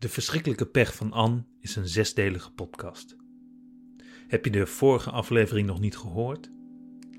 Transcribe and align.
De 0.00 0.08
verschrikkelijke 0.08 0.66
pech 0.66 0.94
van 0.94 1.12
Anne 1.12 1.44
is 1.58 1.76
een 1.76 1.88
zesdelige 1.88 2.52
podcast. 2.52 3.16
Heb 4.28 4.44
je 4.44 4.50
de 4.50 4.66
vorige 4.66 5.10
aflevering 5.10 5.66
nog 5.66 5.80
niet 5.80 5.96
gehoord? 5.96 6.50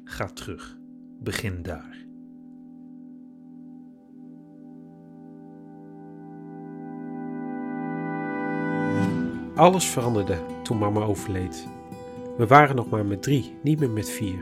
Ga 0.04 0.26
terug. 0.26 0.78
Begin 1.20 1.62
daar. 1.62 2.06
Alles 9.56 9.86
veranderde 9.86 10.46
toen 10.64 10.78
mama 10.78 11.02
overleed. 11.02 11.68
We 12.38 12.48
waren 12.48 12.76
nog 12.76 12.90
maar 12.90 13.06
met 13.06 13.24
drie, 13.24 13.58
niet 13.64 13.80
meer 13.80 13.90
met 13.90 14.10
vier. 14.10 14.42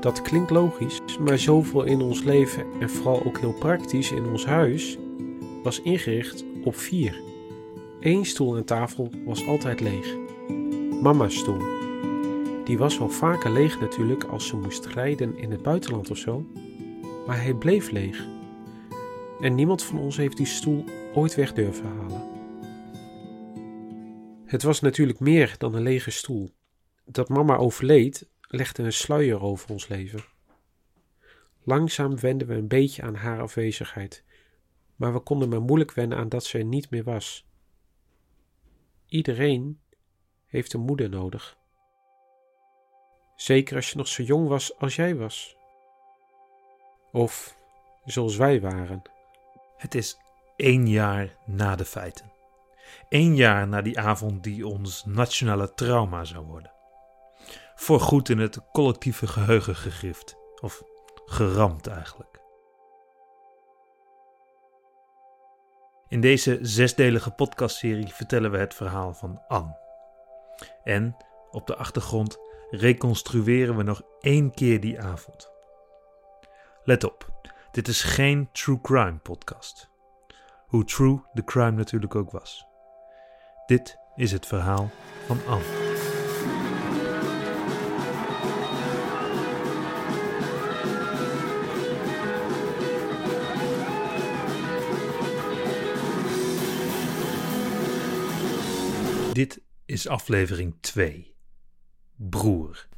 Dat 0.00 0.22
klinkt 0.22 0.50
logisch, 0.50 1.00
maar 1.20 1.38
zoveel 1.38 1.84
in 1.84 2.00
ons 2.00 2.22
leven 2.22 2.66
en 2.80 2.90
vooral 2.90 3.24
ook 3.24 3.38
heel 3.38 3.54
praktisch 3.54 4.12
in 4.12 4.26
ons 4.26 4.46
huis 4.46 4.98
was 5.62 5.82
ingericht 5.82 6.44
op 6.64 6.76
vier. 6.76 7.32
Eén 8.04 8.24
stoel 8.24 8.56
en 8.56 8.64
tafel 8.64 9.10
was 9.24 9.46
altijd 9.46 9.80
leeg. 9.80 10.16
Mama's 11.02 11.38
stoel. 11.38 11.60
Die 12.64 12.78
was 12.78 12.98
wel 12.98 13.10
vaker 13.10 13.50
leeg 13.50 13.80
natuurlijk 13.80 14.24
als 14.24 14.46
ze 14.46 14.56
moest 14.56 14.86
rijden 14.86 15.38
in 15.38 15.50
het 15.50 15.62
buitenland 15.62 16.10
of 16.10 16.16
zo, 16.16 16.46
maar 17.26 17.42
hij 17.42 17.54
bleef 17.54 17.90
leeg. 17.90 18.26
En 19.40 19.54
niemand 19.54 19.82
van 19.82 19.98
ons 19.98 20.16
heeft 20.16 20.36
die 20.36 20.46
stoel 20.46 20.84
ooit 21.14 21.34
weg 21.34 21.52
durven 21.52 21.86
halen. 21.86 22.22
Het 24.44 24.62
was 24.62 24.80
natuurlijk 24.80 25.20
meer 25.20 25.54
dan 25.58 25.74
een 25.74 25.82
lege 25.82 26.10
stoel. 26.10 26.54
Dat 27.04 27.28
mama 27.28 27.56
overleed, 27.56 28.28
legde 28.40 28.82
een 28.82 28.92
sluier 28.92 29.42
over 29.42 29.70
ons 29.70 29.88
leven. 29.88 30.24
Langzaam 31.62 32.18
wenden 32.20 32.46
we 32.46 32.54
een 32.54 32.68
beetje 32.68 33.02
aan 33.02 33.14
haar 33.14 33.40
afwezigheid, 33.40 34.24
maar 34.96 35.12
we 35.12 35.20
konden 35.20 35.48
maar 35.48 35.62
moeilijk 35.62 35.92
wennen 35.92 36.18
aan 36.18 36.28
dat 36.28 36.44
ze 36.44 36.58
er 36.58 36.64
niet 36.64 36.90
meer 36.90 37.04
was. 37.04 37.46
Iedereen 39.14 39.80
heeft 40.46 40.72
een 40.72 40.80
moeder 40.80 41.08
nodig. 41.08 41.56
Zeker 43.36 43.76
als 43.76 43.90
je 43.90 43.96
nog 43.96 44.08
zo 44.08 44.22
jong 44.22 44.48
was 44.48 44.78
als 44.78 44.96
jij 44.96 45.16
was. 45.16 45.56
Of 47.12 47.56
zoals 48.04 48.36
wij 48.36 48.60
waren. 48.60 49.02
Het 49.76 49.94
is 49.94 50.18
één 50.56 50.88
jaar 50.88 51.36
na 51.46 51.76
de 51.76 51.84
feiten. 51.84 52.32
Eén 53.08 53.36
jaar 53.36 53.68
na 53.68 53.82
die 53.82 54.00
avond 54.00 54.42
die 54.42 54.66
ons 54.66 55.04
nationale 55.04 55.74
trauma 55.74 56.24
zou 56.24 56.46
worden. 56.46 56.72
Voorgoed 57.74 58.28
in 58.28 58.38
het 58.38 58.70
collectieve 58.72 59.26
geheugen 59.26 59.76
gegrift. 59.76 60.36
Of 60.60 60.82
geramd 61.24 61.86
eigenlijk. 61.86 62.40
In 66.14 66.20
deze 66.20 66.58
zesdelige 66.62 67.30
podcastserie 67.30 68.14
vertellen 68.14 68.50
we 68.50 68.58
het 68.58 68.74
verhaal 68.74 69.14
van 69.14 69.42
Anne. 69.48 69.76
En 70.84 71.16
op 71.50 71.66
de 71.66 71.76
achtergrond 71.76 72.38
reconstrueren 72.70 73.76
we 73.76 73.82
nog 73.82 74.02
één 74.20 74.54
keer 74.54 74.80
die 74.80 75.00
avond. 75.00 75.50
Let 76.84 77.04
op, 77.04 77.48
dit 77.70 77.88
is 77.88 78.02
geen 78.02 78.48
true 78.52 78.80
crime 78.80 79.18
podcast. 79.18 79.90
Hoe 80.66 80.84
true 80.84 81.22
de 81.32 81.44
crime 81.44 81.70
natuurlijk 81.70 82.14
ook 82.14 82.30
was. 82.30 82.66
Dit 83.66 83.98
is 84.14 84.32
het 84.32 84.46
verhaal 84.46 84.90
van 85.26 85.38
Anne. 85.46 85.83
Dit 99.34 99.62
is 99.84 100.08
aflevering 100.08 100.74
2. 100.80 101.34
Broer. 102.16 102.88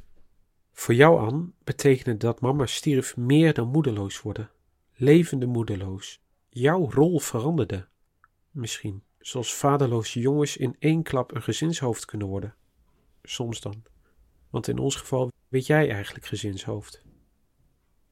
Voor 0.71 0.93
jou, 0.93 1.19
Anne, 1.19 1.49
betekende 1.63 2.17
dat 2.17 2.41
mama 2.41 2.65
stierf 2.65 3.17
meer 3.17 3.53
dan 3.53 3.67
moedeloos 3.67 4.21
worden. 4.21 4.51
Levende 4.95 5.45
moedeloos. 5.45 6.21
Jouw 6.49 6.91
rol 6.91 7.19
veranderde. 7.19 7.87
Misschien, 8.51 9.03
zoals 9.19 9.53
vaderloze 9.53 10.19
jongens 10.19 10.57
in 10.57 10.75
één 10.79 11.03
klap 11.03 11.35
een 11.35 11.41
gezinshoofd 11.41 12.05
kunnen 12.05 12.27
worden. 12.27 12.55
Soms 13.23 13.61
dan. 13.61 13.83
Want 14.49 14.67
in 14.67 14.77
ons 14.77 14.95
geval 14.95 15.31
weet 15.47 15.65
jij 15.65 15.91
eigenlijk 15.91 16.25
gezinshoofd. 16.25 17.03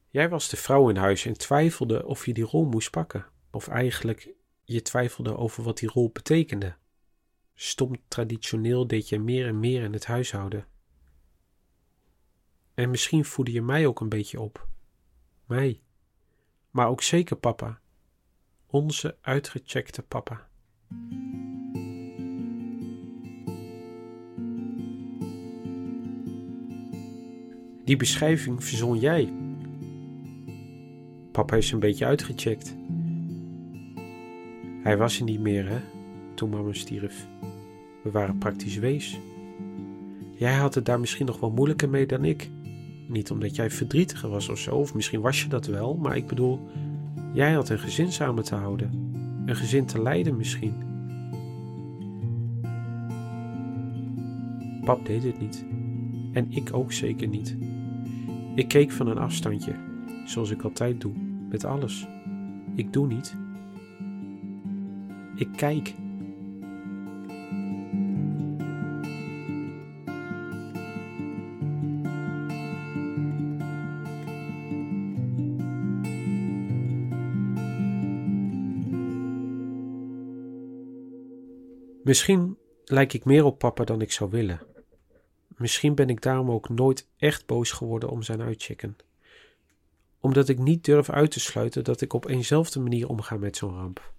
Jij 0.09 0.29
was 0.29 0.49
de 0.49 0.57
vrouw 0.57 0.89
in 0.89 0.97
huis 0.97 1.25
en 1.25 1.38
twijfelde 1.38 2.05
of 2.05 2.25
je 2.25 2.33
die 2.33 2.45
rol 2.45 2.66
moest 2.66 2.91
pakken. 2.91 3.25
Of 3.51 3.67
eigenlijk, 3.67 4.33
je 4.63 4.81
twijfelde 4.81 5.38
over 5.38 5.63
wat 5.63 5.78
die 5.78 5.89
rol 5.89 6.09
betekende. 6.13 6.75
Stom 7.55 7.95
traditioneel 8.07 8.88
deed 8.88 9.09
je 9.09 9.19
meer 9.19 9.47
en 9.47 9.59
meer 9.59 9.83
in 9.83 9.93
het 9.93 10.05
huishouden. 10.05 10.67
En 12.73 12.89
misschien 12.89 13.25
voedde 13.25 13.51
je 13.51 13.61
mij 13.61 13.88
ook 13.88 13.99
een 13.99 14.09
beetje 14.09 14.39
op. 14.39 14.67
Mij. 15.45 15.81
Maar 16.71 16.88
ook 16.88 17.01
zeker 17.01 17.35
papa. 17.35 17.79
Onze 18.66 19.17
uitgecheckte 19.21 20.01
papa. 20.01 20.47
Die 27.85 27.97
beschrijving 27.97 28.63
verzon 28.63 28.99
jij. 28.99 29.33
Papa 31.31 31.55
is 31.55 31.72
een 31.72 31.79
beetje 31.79 32.05
uitgecheckt. 32.05 32.75
Hij 34.83 34.97
was 34.97 35.17
er 35.17 35.23
niet 35.23 35.39
meer, 35.39 35.67
hè, 35.67 35.79
toen 36.33 36.49
mama 36.49 36.73
stierf. 36.73 37.27
We 38.05 38.11
waren 38.11 38.38
praktisch 38.38 38.77
wees. 38.77 39.19
Jij 40.35 40.53
had 40.53 40.75
het 40.75 40.85
daar 40.85 40.99
misschien 40.99 41.25
nog 41.25 41.39
wel 41.39 41.51
moeilijker 41.51 41.89
mee 41.89 42.05
dan 42.05 42.25
ik. 42.25 42.49
Niet 43.07 43.31
omdat 43.31 43.55
jij 43.55 43.69
verdrietiger 43.69 44.29
was 44.29 44.49
of 44.49 44.57
zo, 44.57 44.75
of 44.75 44.93
misschien 44.93 45.21
was 45.21 45.43
je 45.43 45.49
dat 45.49 45.66
wel, 45.66 45.95
maar 45.95 46.16
ik 46.16 46.27
bedoel, 46.27 46.59
jij 47.33 47.53
had 47.53 47.69
een 47.69 47.79
gezin 47.79 48.11
samen 48.11 48.43
te 48.43 48.55
houden. 48.55 48.91
Een 49.45 49.55
gezin 49.55 49.85
te 49.85 50.01
leiden 50.01 50.38
misschien. 50.38 50.73
Pap 54.83 55.05
deed 55.05 55.23
het 55.23 55.39
niet. 55.39 55.66
En 56.31 56.51
ik 56.51 56.69
ook 56.73 56.91
zeker 56.91 57.27
niet. 57.27 57.57
Ik 58.55 58.67
keek 58.67 58.91
van 58.91 59.07
een 59.07 59.17
afstandje, 59.17 59.75
zoals 60.25 60.49
ik 60.49 60.61
altijd 60.61 61.01
doe, 61.01 61.13
met 61.49 61.66
alles. 61.66 62.07
Ik 62.75 62.93
doe 62.93 63.07
niet. 63.07 63.35
Ik 65.35 65.49
kijk. 65.55 65.95
Misschien 82.05 82.57
lijk 82.85 83.13
ik 83.13 83.25
meer 83.25 83.43
op 83.43 83.59
papa 83.59 83.83
dan 83.83 84.01
ik 84.01 84.11
zou 84.11 84.29
willen. 84.29 84.61
Misschien 85.47 85.95
ben 85.95 86.09
ik 86.09 86.21
daarom 86.21 86.51
ook 86.51 86.69
nooit 86.69 87.07
echt 87.17 87.45
boos 87.45 87.71
geworden 87.71 88.09
om 88.09 88.23
zijn 88.23 88.41
uitchecken. 88.41 88.95
Omdat 90.19 90.49
ik 90.49 90.57
niet 90.59 90.83
durf 90.83 91.09
uit 91.09 91.31
te 91.31 91.39
sluiten 91.39 91.83
dat 91.83 92.01
ik 92.01 92.13
op 92.13 92.25
eenzelfde 92.27 92.79
manier 92.79 93.07
omga 93.07 93.38
met 93.38 93.57
zo'n 93.57 93.73
ramp. 93.73 94.13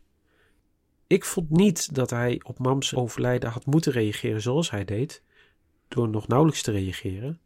Ik 1.06 1.24
vond 1.24 1.50
niet 1.50 1.94
dat 1.94 2.10
hij 2.10 2.41
op 2.44 2.58
mams 2.58 2.94
overlijden 2.94 3.50
had 3.50 3.66
moeten 3.66 3.92
reageren 3.92 4.42
zoals 4.42 4.70
hij 4.70 4.84
deed, 4.84 5.22
door 5.88 6.08
nog 6.08 6.28
nauwelijks 6.28 6.62
te 6.62 6.70
reageren. 6.70 7.41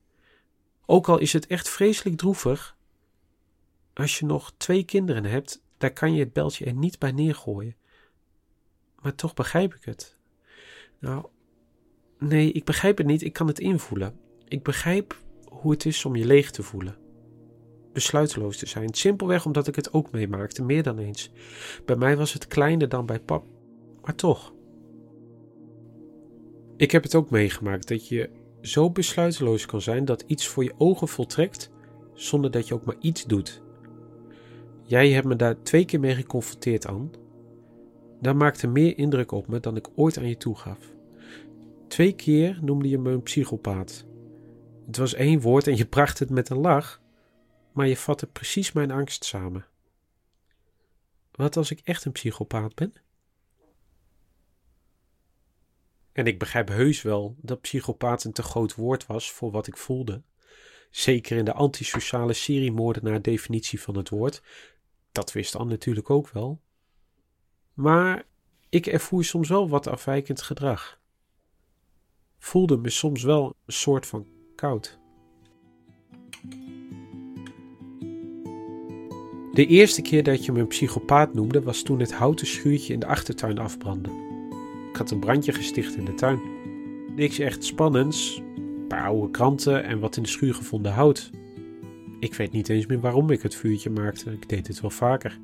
Ook 0.87 1.09
al 1.09 1.19
is 1.19 1.33
het 1.33 1.47
echt 1.47 1.69
vreselijk 1.69 2.17
droevig. 2.17 2.77
Als 3.95 4.19
je 4.19 4.27
nog 4.27 4.53
twee 4.57 4.85
kinderen 4.85 5.25
hebt, 5.25 5.63
daar 5.79 5.93
kan 5.93 6.15
je 6.15 6.21
het 6.21 6.33
beltje 6.33 6.65
er 6.65 6.75
niet 6.75 6.99
bij 6.99 7.13
neergooien. 7.13 7.77
Maar 9.01 9.15
toch 9.15 9.35
begrijp 9.35 9.75
ik 9.75 9.85
het. 9.85 10.19
Nou, 11.01 11.27
nee, 12.19 12.53
ik 12.53 12.65
begrijp 12.65 12.99
het 12.99 13.07
niet. 13.07 13.23
Ik 13.23 13.33
kan 13.33 13.47
het 13.47 13.59
invoelen. 13.59 14.15
Ik 14.49 14.63
begrijp 14.63 15.21
hoe 15.51 15.71
het 15.71 15.85
is 15.87 16.05
om 16.05 16.17
je 16.17 16.27
leeg 16.27 16.51
te 16.51 16.63
voelen. 16.63 16.97
Besluiteloos 17.93 18.57
te 18.57 18.67
zijn. 18.67 18.95
Simpelweg 18.95 19.47
omdat 19.47 19.67
ik 19.67 19.77
het 19.77 19.93
ook 19.93 20.11
meemaakte, 20.11 20.63
meer 20.63 20.83
dan 20.83 20.99
eens. 20.99 21.31
Bij 21.85 21.97
mij 21.97 22.17
was 22.17 22.33
het 22.33 22.47
kleiner 22.47 22.89
dan 22.89 23.07
bij 23.07 23.21
pap, 23.21 23.45
maar 24.03 24.15
toch. 24.15 24.53
Ik 26.77 26.91
heb 26.91 27.03
het 27.03 27.15
ook 27.15 27.31
meegemaakt 27.31 27.89
dat 27.89 28.09
je 28.09 28.31
zo 28.61 28.91
besluiteloos 28.91 29.67
kan 29.67 29.81
zijn 29.81 30.05
dat 30.05 30.25
iets 30.27 30.47
voor 30.47 30.65
je 30.65 30.75
ogen 30.79 31.09
voltrekt 31.09 31.71
zonder 32.15 32.51
dat 32.51 32.69
je 32.69 32.75
ook 32.75 32.85
maar 32.85 32.97
iets 33.01 33.27
doet. 33.27 33.63
Jij 34.83 35.11
hebt 35.11 35.27
me 35.27 35.37
daar 35.37 35.63
twee 35.63 35.85
keer 35.85 36.01
mee 36.01 36.15
geconfronteerd, 36.15 36.87
Anne. 36.87 37.09
Dat 38.21 38.35
maakte 38.35 38.67
meer 38.67 38.99
indruk 38.99 39.33
op 39.33 39.47
me 39.47 39.61
dan 39.61 39.77
ik 39.77 39.89
ooit 39.95 40.19
aan 40.19 40.29
je 40.29 40.37
toegaf. 40.37 40.79
Twee 41.89 42.13
keer 42.13 42.59
noemde 42.63 42.89
je 42.89 42.99
me 42.99 43.11
een 43.11 43.23
psychopaat. 43.23 44.05
Het 44.87 44.97
was 44.97 45.15
één 45.15 45.41
woord 45.41 45.67
en 45.67 45.77
je 45.77 45.87
bracht 45.87 46.19
het 46.19 46.31
met 46.31 46.49
een 46.49 46.59
lach, 46.59 47.03
maar 47.73 47.87
je 47.87 47.97
vatte 47.97 48.27
precies 48.27 48.73
mijn 48.73 48.91
angst 48.91 49.25
samen. 49.25 49.67
Wat 51.31 51.57
als 51.57 51.71
ik 51.71 51.81
echt 51.85 52.05
een 52.05 52.13
psychopaat 52.13 52.75
ben? 52.75 52.93
En 56.13 56.27
ik 56.27 56.39
begrijp 56.39 56.69
heus 56.69 57.03
wel 57.03 57.37
dat 57.41 57.61
psychopaat 57.61 58.25
een 58.25 58.33
te 58.33 58.43
groot 58.43 58.75
woord 58.75 59.07
was 59.07 59.31
voor 59.33 59.51
wat 59.51 59.67
ik 59.67 59.77
voelde. 59.77 60.23
Zeker 60.91 61.37
in 61.37 61.45
de 61.45 61.53
antisociale 61.53 62.33
seriemoordenaar 62.33 63.23
definitie 63.23 63.81
van 63.81 63.97
het 63.97 64.09
woord. 64.09 64.43
Dat 65.13 65.33
wist 65.33 65.57
Anne 65.57 65.71
natuurlijk 65.71 66.11
ook 66.11 66.29
wel. 66.29 66.61
Maar 67.81 68.25
ik 68.69 68.87
ervoer 68.87 69.25
soms 69.25 69.49
wel 69.49 69.69
wat 69.69 69.87
afwijkend 69.87 70.43
gedrag. 70.43 71.01
Voelde 72.39 72.77
me 72.77 72.91
soms 72.91 73.23
wel 73.23 73.55
een 73.67 73.73
soort 73.73 74.07
van 74.07 74.27
koud. 74.55 74.99
De 79.53 79.67
eerste 79.67 80.03
keer 80.03 80.23
dat 80.23 80.45
je 80.45 80.53
me 80.53 80.61
een 80.61 80.67
psychopaat 80.67 81.35
noemde 81.35 81.63
was 81.63 81.83
toen 81.83 82.01
het 82.01 82.13
houten 82.13 82.47
schuurtje 82.47 82.93
in 82.93 83.01
de 83.01 83.07
achtertuin 83.07 83.59
afbrandde. 83.59 84.11
Ik 84.91 84.97
had 84.97 85.11
een 85.11 85.21
brandje 85.21 85.53
gesticht 85.53 85.97
in 85.97 86.05
de 86.05 86.15
tuin. 86.15 86.41
Niks 87.17 87.39
echt 87.39 87.65
spannends, 87.65 88.43
een 88.57 88.87
paar 88.89 89.05
oude 89.05 89.31
kranten 89.31 89.85
en 89.85 90.01
wat 90.01 90.17
in 90.17 90.23
de 90.23 90.29
schuur 90.29 90.55
gevonden 90.55 90.93
hout. 90.93 91.31
Ik 92.19 92.35
weet 92.35 92.53
niet 92.53 92.69
eens 92.69 92.87
meer 92.87 93.01
waarom 93.01 93.31
ik 93.31 93.43
het 93.43 93.55
vuurtje 93.55 93.91
maakte, 93.91 94.33
ik 94.33 94.49
deed 94.49 94.67
het 94.67 94.81
wel 94.81 94.91
vaker. 94.91 95.39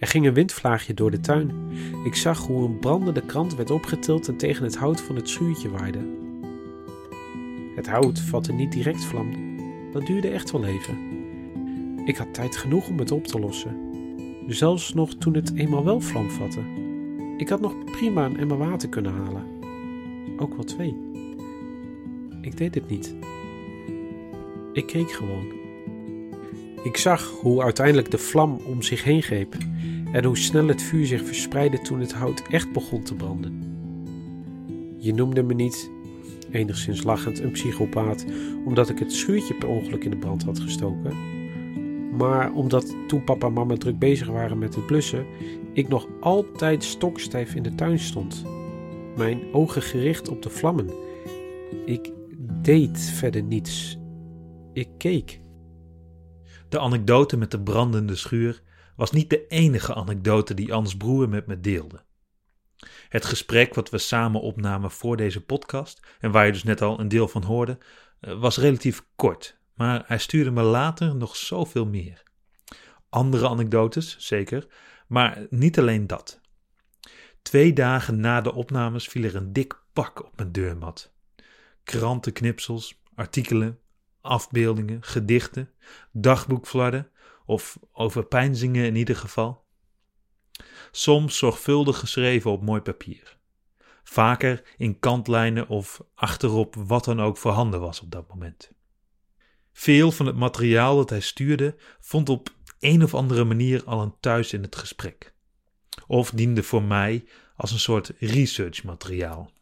Er 0.00 0.06
ging 0.06 0.26
een 0.26 0.34
windvlaagje 0.34 0.94
door 0.94 1.10
de 1.10 1.20
tuin. 1.20 1.50
Ik 2.04 2.14
zag 2.14 2.46
hoe 2.46 2.64
een 2.64 2.78
brandende 2.78 3.20
krant 3.20 3.54
werd 3.54 3.70
opgetild 3.70 4.28
en 4.28 4.36
tegen 4.36 4.64
het 4.64 4.76
hout 4.76 5.00
van 5.00 5.16
het 5.16 5.28
schuurtje 5.28 5.70
waaide. 5.70 5.98
Het 7.76 7.88
hout 7.88 8.20
vatte 8.20 8.52
niet 8.52 8.72
direct 8.72 9.04
vlam, 9.04 9.30
dat 9.92 10.06
duurde 10.06 10.28
echt 10.28 10.50
wel 10.50 10.64
even. 10.64 10.98
Ik 12.04 12.16
had 12.16 12.34
tijd 12.34 12.56
genoeg 12.56 12.88
om 12.88 12.98
het 12.98 13.10
op 13.10 13.26
te 13.26 13.38
lossen. 13.38 13.76
Zelfs 14.46 14.94
nog 14.94 15.14
toen 15.14 15.34
het 15.34 15.54
eenmaal 15.54 15.84
wel 15.84 16.00
vlam 16.00 16.30
vatte. 16.30 16.60
Ik 17.36 17.48
had 17.48 17.60
nog 17.60 17.84
prima 17.84 18.24
een 18.24 18.38
emmer 18.38 18.58
water 18.58 18.88
kunnen 18.88 19.12
halen. 19.12 19.44
Ook 20.36 20.54
wel 20.54 20.64
twee. 20.64 20.96
Ik 22.40 22.56
deed 22.56 22.74
het 22.74 22.88
niet. 22.88 23.14
Ik 24.72 24.86
keek 24.86 25.10
gewoon. 25.10 25.52
Ik 26.82 26.96
zag 26.96 27.30
hoe 27.40 27.62
uiteindelijk 27.62 28.10
de 28.10 28.18
vlam 28.18 28.60
om 28.66 28.82
zich 28.82 29.04
heen 29.04 29.22
greep 29.22 29.56
en 30.12 30.24
hoe 30.24 30.38
snel 30.38 30.66
het 30.66 30.82
vuur 30.82 31.06
zich 31.06 31.24
verspreidde 31.24 31.80
toen 31.80 32.00
het 32.00 32.12
hout 32.12 32.42
echt 32.48 32.72
begon 32.72 33.02
te 33.02 33.14
branden. 33.14 33.62
Je 34.98 35.14
noemde 35.14 35.42
me 35.42 35.54
niet 35.54 35.90
enigszins 36.50 37.02
lachend, 37.02 37.40
een 37.40 37.50
psychopaat, 37.50 38.24
omdat 38.64 38.88
ik 38.88 38.98
het 38.98 39.12
schuurtje 39.12 39.54
per 39.54 39.68
ongeluk 39.68 40.04
in 40.04 40.10
de 40.10 40.16
brand 40.16 40.42
had 40.42 40.60
gestoken. 40.60 41.12
Maar 42.16 42.52
omdat 42.52 42.94
toen 43.06 43.24
papa 43.24 43.46
en 43.46 43.52
mama 43.52 43.76
druk 43.76 43.98
bezig 43.98 44.28
waren 44.28 44.58
met 44.58 44.74
het 44.74 44.86
blussen, 44.86 45.26
ik 45.72 45.88
nog 45.88 46.08
altijd 46.20 46.84
stokstijf 46.84 47.54
in 47.54 47.62
de 47.62 47.74
tuin 47.74 47.98
stond. 47.98 48.44
Mijn 49.16 49.40
ogen 49.52 49.82
gericht 49.82 50.28
op 50.28 50.42
de 50.42 50.50
vlammen. 50.50 50.90
Ik 51.84 52.12
deed 52.62 53.00
verder 53.00 53.42
niets. 53.42 53.98
Ik 54.72 54.88
keek. 54.98 55.40
De 56.68 56.78
anekdote 56.78 57.36
met 57.36 57.50
de 57.50 57.60
brandende 57.60 58.16
schuur 58.16 58.62
was 59.00 59.10
niet 59.10 59.30
de 59.30 59.46
enige 59.46 59.94
anekdote 59.94 60.54
die 60.54 60.74
Ans 60.74 60.96
broer 60.96 61.28
met 61.28 61.46
me 61.46 61.60
deelde. 61.60 62.04
Het 63.08 63.24
gesprek 63.24 63.74
wat 63.74 63.90
we 63.90 63.98
samen 63.98 64.40
opnamen 64.40 64.90
voor 64.90 65.16
deze 65.16 65.44
podcast, 65.44 66.06
en 66.18 66.30
waar 66.30 66.46
je 66.46 66.52
dus 66.52 66.62
net 66.62 66.82
al 66.82 67.00
een 67.00 67.08
deel 67.08 67.28
van 67.28 67.42
hoorde, 67.42 67.78
eh, 68.20 68.40
was 68.40 68.56
relatief 68.56 69.04
kort, 69.16 69.58
maar 69.74 70.02
hij 70.06 70.18
stuurde 70.18 70.50
me 70.50 70.62
later 70.62 71.16
nog 71.16 71.36
zoveel 71.36 71.86
meer. 71.86 72.22
Andere 73.08 73.48
anekdotes, 73.48 74.16
zeker, 74.18 74.66
maar 75.06 75.46
niet 75.50 75.78
alleen 75.78 76.06
dat. 76.06 76.40
Twee 77.42 77.72
dagen 77.72 78.20
na 78.20 78.40
de 78.40 78.54
opnames 78.54 79.08
viel 79.08 79.24
er 79.24 79.36
een 79.36 79.52
dik 79.52 79.82
pak 79.92 80.24
op 80.24 80.36
mijn 80.36 80.52
deurmat. 80.52 81.12
Krantenknipsels, 81.84 83.02
artikelen, 83.14 83.78
afbeeldingen, 84.20 85.02
gedichten, 85.02 85.70
dagboekflarden 86.12 87.10
of 87.50 87.78
overpeinzingen 87.92 88.84
in 88.84 88.96
ieder 88.96 89.16
geval 89.16 89.64
soms 90.90 91.38
zorgvuldig 91.38 91.98
geschreven 91.98 92.50
op 92.50 92.62
mooi 92.62 92.80
papier. 92.80 93.38
Vaker 94.02 94.62
in 94.76 94.98
kantlijnen 94.98 95.68
of 95.68 96.00
achterop 96.14 96.74
wat 96.74 97.04
dan 97.04 97.20
ook 97.20 97.36
voorhanden 97.36 97.80
was 97.80 98.00
op 98.00 98.10
dat 98.10 98.28
moment. 98.28 98.72
Veel 99.72 100.12
van 100.12 100.26
het 100.26 100.36
materiaal 100.36 100.96
dat 100.96 101.10
hij 101.10 101.20
stuurde 101.20 101.76
vond 102.00 102.28
op 102.28 102.54
een 102.78 103.02
of 103.02 103.14
andere 103.14 103.44
manier 103.44 103.84
al 103.84 104.02
een 104.02 104.14
thuis 104.20 104.52
in 104.52 104.62
het 104.62 104.76
gesprek. 104.76 105.34
Of 106.06 106.30
diende 106.30 106.62
voor 106.62 106.82
mij 106.82 107.24
als 107.56 107.72
een 107.72 107.78
soort 107.78 108.12
researchmateriaal. 108.18 109.52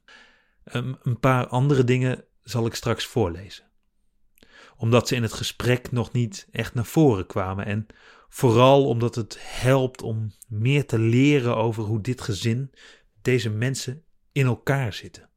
Een 0.64 1.19
paar 1.20 1.46
andere 1.46 1.85
dingen 1.85 2.25
zal 2.43 2.67
ik 2.67 2.75
straks 2.75 3.06
voorlezen. 3.06 3.68
Omdat 4.78 5.08
ze 5.08 5.14
in 5.14 5.22
het 5.22 5.32
gesprek 5.32 5.92
nog 5.92 6.12
niet 6.12 6.48
echt 6.50 6.75
naar 6.75 6.86
voren 6.86 7.26
kwamen 7.26 7.66
en 7.66 7.86
Vooral 8.28 8.86
omdat 8.86 9.14
het 9.14 9.36
helpt 9.40 10.02
om 10.02 10.32
meer 10.48 10.86
te 10.86 10.98
leren 10.98 11.56
over 11.56 11.82
hoe 11.82 12.00
dit 12.00 12.20
gezin, 12.20 12.70
deze 13.22 13.50
mensen 13.50 14.04
in 14.32 14.46
elkaar 14.46 14.92
zitten. 14.92 15.28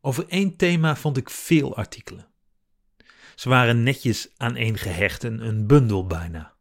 Over 0.00 0.28
één 0.28 0.56
thema 0.56 0.96
vond 0.96 1.16
ik 1.16 1.30
veel 1.30 1.76
artikelen. 1.76 2.28
Ze 3.34 3.48
waren 3.48 3.82
netjes 3.82 4.32
aaneengehecht, 4.36 5.22
een, 5.22 5.46
een 5.46 5.66
bundel 5.66 6.06
bijna. 6.06 6.52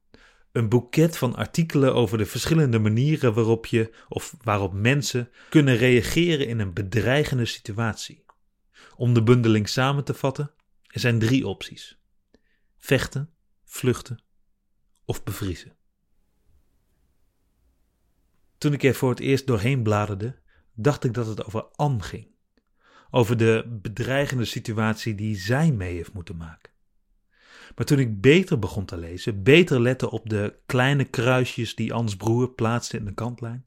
Een 0.52 0.70
boeket 0.70 1.18
van 1.18 1.36
artikelen 1.36 1.94
over 1.94 2.18
de 2.18 2.26
verschillende 2.26 2.80
manieren 2.80 3.34
waarop 3.34 3.66
je 3.66 3.94
of 4.10 4.36
waarop 4.42 4.74
mensen 4.74 5.30
kunnen 5.50 5.76
reageren 5.78 6.48
in 6.48 6.60
een 6.60 6.74
bedreigende 6.74 7.46
situatie. 7.46 8.23
Om 8.96 9.14
de 9.14 9.24
bundeling 9.24 9.70
samen 9.70 10.04
te 10.04 10.14
vatten, 10.14 10.52
er 10.88 11.00
zijn 11.00 11.20
drie 11.20 11.48
opties 11.48 12.02
vechten, 12.84 13.30
vluchten 13.64 14.24
of 15.06 15.24
bevriezen. 15.24 15.76
Toen 18.58 18.74
ik 18.74 18.84
er 18.84 18.96
voor 18.96 19.10
het 19.10 19.20
eerst 19.20 19.48
doorheen 19.48 19.84
bladerde, 19.84 20.40
dacht 20.74 21.04
ik 21.04 21.14
dat 21.14 21.28
het 21.28 21.46
over 21.46 21.64
Anne 21.64 22.02
ging. 22.02 22.32
Over 23.12 23.38
de 23.38 23.80
bedreigende 23.82 24.46
situatie 24.46 25.16
die 25.16 25.36
zij 25.36 25.72
mee 25.72 25.96
heeft 25.96 26.14
moeten 26.14 26.38
maken. 26.38 26.72
Maar 27.76 27.86
toen 27.86 28.00
ik 28.00 28.22
beter 28.22 28.60
begon 28.60 28.86
te 28.86 28.98
lezen, 28.98 29.44
beter 29.44 29.82
lette 29.82 30.12
op 30.12 30.30
de 30.30 30.60
kleine 30.66 31.06
kruisjes 31.06 31.76
die 31.76 31.94
Ans 31.94 32.16
broer 32.16 32.50
plaatste 32.50 32.98
in 32.98 33.06
de 33.06 33.14
kantlijn, 33.14 33.66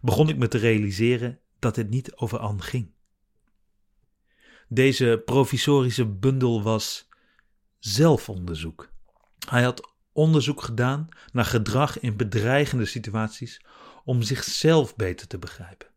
begon 0.00 0.28
ik 0.28 0.36
me 0.36 0.48
te 0.48 0.58
realiseren 0.58 1.40
dat 1.58 1.76
het 1.76 1.90
niet 1.90 2.14
over 2.16 2.38
Anne 2.38 2.62
ging. 2.62 2.93
Deze 4.74 5.22
provisorische 5.24 6.06
bundel 6.06 6.62
was 6.62 7.08
zelfonderzoek. 7.78 8.92
Hij 9.48 9.62
had 9.62 9.94
onderzoek 10.12 10.62
gedaan 10.62 11.08
naar 11.32 11.44
gedrag 11.44 12.00
in 12.00 12.16
bedreigende 12.16 12.84
situaties 12.84 13.64
om 14.04 14.22
zichzelf 14.22 14.96
beter 14.96 15.26
te 15.26 15.38
begrijpen. 15.38 15.88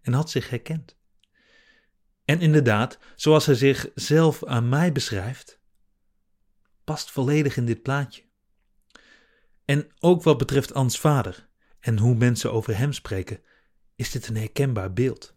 En 0.00 0.12
had 0.12 0.30
zich 0.30 0.50
herkend. 0.50 0.96
En 2.24 2.40
inderdaad, 2.40 2.98
zoals 3.14 3.46
hij 3.46 3.54
zichzelf 3.54 4.44
aan 4.44 4.68
mij 4.68 4.92
beschrijft, 4.92 5.60
past 6.84 7.10
volledig 7.10 7.56
in 7.56 7.66
dit 7.66 7.82
plaatje. 7.82 8.22
En 9.64 9.92
ook 9.98 10.22
wat 10.22 10.38
betreft 10.38 10.74
Ans 10.74 10.98
vader 10.98 11.48
en 11.80 11.98
hoe 11.98 12.14
mensen 12.14 12.52
over 12.52 12.76
hem 12.76 12.92
spreken, 12.92 13.40
is 13.94 14.10
dit 14.10 14.28
een 14.28 14.36
herkenbaar 14.36 14.92
beeld. 14.92 15.33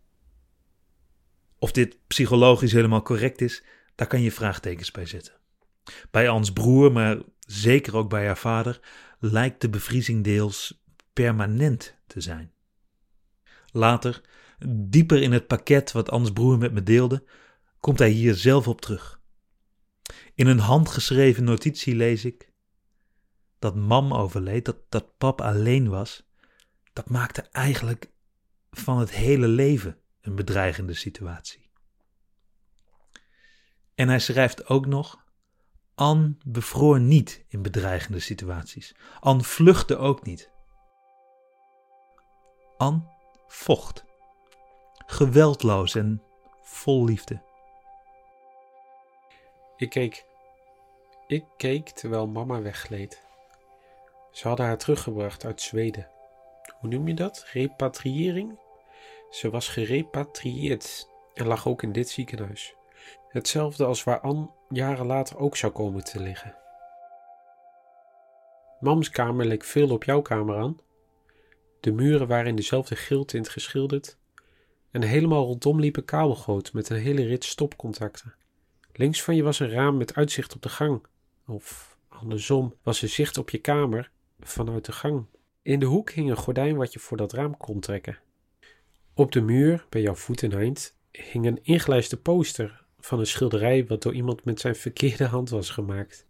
Of 1.60 1.72
dit 1.72 1.98
psychologisch 2.08 2.72
helemaal 2.72 3.02
correct 3.02 3.42
is, 3.42 3.64
daar 3.96 4.08
kan 4.08 4.22
je 4.22 4.32
vraagtekens 4.32 4.92
bij 4.92 5.06
zetten. 5.06 5.34
Bij 6.12 6.30
Ans 6.30 6.54
broer, 6.54 6.92
maar 6.92 7.18
zeker 7.40 7.96
ook 7.96 8.10
bij 8.10 8.26
haar 8.26 8.38
vader, 8.38 8.80
lijkt 9.20 9.62
de 9.62 9.70
bevriezing 9.70 10.24
deels 10.24 10.84
permanent 11.14 11.98
te 12.08 12.22
zijn. 12.22 12.52
Later, 13.72 14.22
dieper 14.68 15.22
in 15.22 15.32
het 15.32 15.48
pakket 15.48 15.92
wat 15.92 16.10
Ans 16.10 16.32
broer 16.32 16.58
met 16.58 16.74
me 16.74 16.84
deelde, 16.84 17.24
komt 17.80 18.00
hij 18.00 18.10
hier 18.10 18.36
zelf 18.36 18.68
op 18.68 18.82
terug. 18.82 19.20
In 20.36 20.48
een 20.48 20.60
handgeschreven 20.60 21.44
notitie 21.44 21.96
lees 21.96 22.26
ik 22.26 22.52
dat 23.60 23.76
mam 23.76 24.14
overleed, 24.14 24.66
dat, 24.66 24.78
dat 24.90 25.18
pap 25.18 25.42
alleen 25.42 25.90
was. 25.90 26.30
Dat 26.94 27.10
maakte 27.10 27.42
eigenlijk 27.42 28.12
van 28.72 29.00
het 29.00 29.12
hele 29.12 29.48
leven 29.48 29.98
een 30.28 30.36
bedreigende 30.36 30.94
situatie. 30.94 31.70
En 33.96 34.08
hij 34.08 34.20
schrijft 34.20 34.68
ook 34.68 34.86
nog 34.86 35.26
Anne 35.96 36.36
bevroor 36.46 37.00
niet 37.00 37.46
in 37.48 37.62
bedreigende 37.62 38.20
situaties. 38.20 38.96
Anne 39.20 39.44
vluchtte 39.44 39.98
ook 39.98 40.24
niet. 40.24 40.52
Anne 42.78 43.02
vocht. 43.48 44.06
Geweldloos 45.06 45.96
en 45.96 46.24
vol 46.62 47.06
liefde. 47.06 47.42
Ik 49.78 49.90
keek. 49.90 50.26
Ik 51.28 51.46
keek 51.58 51.90
terwijl 51.90 52.28
mama 52.28 52.62
weggleed. 52.62 53.24
Ze 54.32 54.48
hadden 54.48 54.66
haar 54.66 54.78
teruggebracht 54.78 55.46
uit 55.46 55.62
Zweden. 55.62 56.10
Hoe 56.80 56.90
noem 56.90 57.08
je 57.08 57.14
dat? 57.14 57.46
Repatriëring? 57.52 58.60
Ze 59.30 59.50
was 59.50 59.68
gerepatrieerd 59.68 61.10
en 61.34 61.48
lag 61.48 61.68
ook 61.68 61.84
in 61.84 61.92
dit 61.92 62.10
ziekenhuis. 62.10 62.76
Hetzelfde 63.28 63.86
als 63.86 64.04
waar 64.04 64.20
Anne 64.20 64.50
jaren 64.70 65.06
later 65.06 65.38
ook 65.38 65.58
zou 65.58 65.72
komen 65.72 66.04
te 66.04 66.20
liggen. 66.20 66.56
Mams 68.80 69.10
kamer 69.10 69.46
leek 69.46 69.64
veel 69.64 69.90
op 69.90 70.04
jouw 70.04 70.22
kamer 70.22 70.58
aan. 70.58 70.78
De 71.80 71.92
muren 71.92 72.28
waren 72.28 72.48
in 72.48 72.56
dezelfde 72.56 72.96
geeltint 72.96 73.50
geschilderd 73.50 74.18
en 74.92 75.02
helemaal 75.02 75.46
rondom 75.46 75.80
liep 75.80 75.98
een 75.98 76.06
kabelgoot 76.06 76.74
met 76.74 76.90
een 76.90 76.98
hele 76.98 77.26
rit 77.26 77.44
stopcontacten. 77.44 78.36
Links 78.94 79.24
van 79.24 79.36
je 79.36 79.44
was 79.44 79.60
een 79.60 79.70
raam 79.70 79.98
met 79.98 80.16
uitzicht 80.16 80.56
op 80.56 80.62
de 80.62 80.70
gang, 80.70 81.06
of 81.48 81.98
andersom 82.08 82.74
was 82.84 83.02
er 83.02 83.10
zicht 83.10 83.38
op 83.38 83.50
je 83.50 83.58
kamer 83.58 84.12
vanuit 84.40 84.86
de 84.86 84.92
gang. 84.92 85.26
In 85.62 85.80
de 85.80 85.86
hoek 85.86 86.10
hing 86.10 86.30
een 86.30 86.38
gordijn 86.38 86.76
wat 86.76 86.94
je 86.94 87.00
voor 87.00 87.18
dat 87.18 87.34
raam 87.34 87.58
kon 87.58 87.80
trekken. 87.80 88.20
Op 89.18 89.32
de 89.32 89.42
muur, 89.42 89.86
bij 89.90 90.02
jouw 90.02 90.16
voet 90.16 90.44
en 90.44 90.52
eind, 90.52 90.96
hing 91.12 91.46
een 91.46 91.60
ingelijste 91.64 92.18
poster 92.18 92.86
van 93.00 93.20
een 93.20 93.28
schilderij 93.28 93.86
wat 93.86 94.02
door 94.02 94.14
iemand 94.14 94.44
met 94.44 94.60
zijn 94.60 94.76
verkeerde 94.76 95.26
hand 95.26 95.50
was 95.50 95.70
gemaakt. 95.70 96.26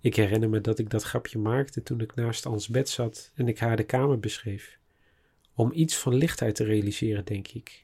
Ik 0.00 0.16
herinner 0.16 0.48
me 0.48 0.60
dat 0.60 0.78
ik 0.78 0.90
dat 0.90 1.02
grapje 1.02 1.38
maakte 1.38 1.82
toen 1.82 2.00
ik 2.00 2.14
naast 2.14 2.46
Ans 2.46 2.68
bed 2.68 2.88
zat 2.88 3.32
en 3.34 3.48
ik 3.48 3.58
haar 3.58 3.76
de 3.76 3.82
kamer 3.84 4.18
beschreef. 4.18 4.78
Om 5.54 5.72
iets 5.72 5.96
van 5.96 6.14
lichtheid 6.14 6.54
te 6.54 6.64
realiseren, 6.64 7.24
denk 7.24 7.48
ik. 7.48 7.80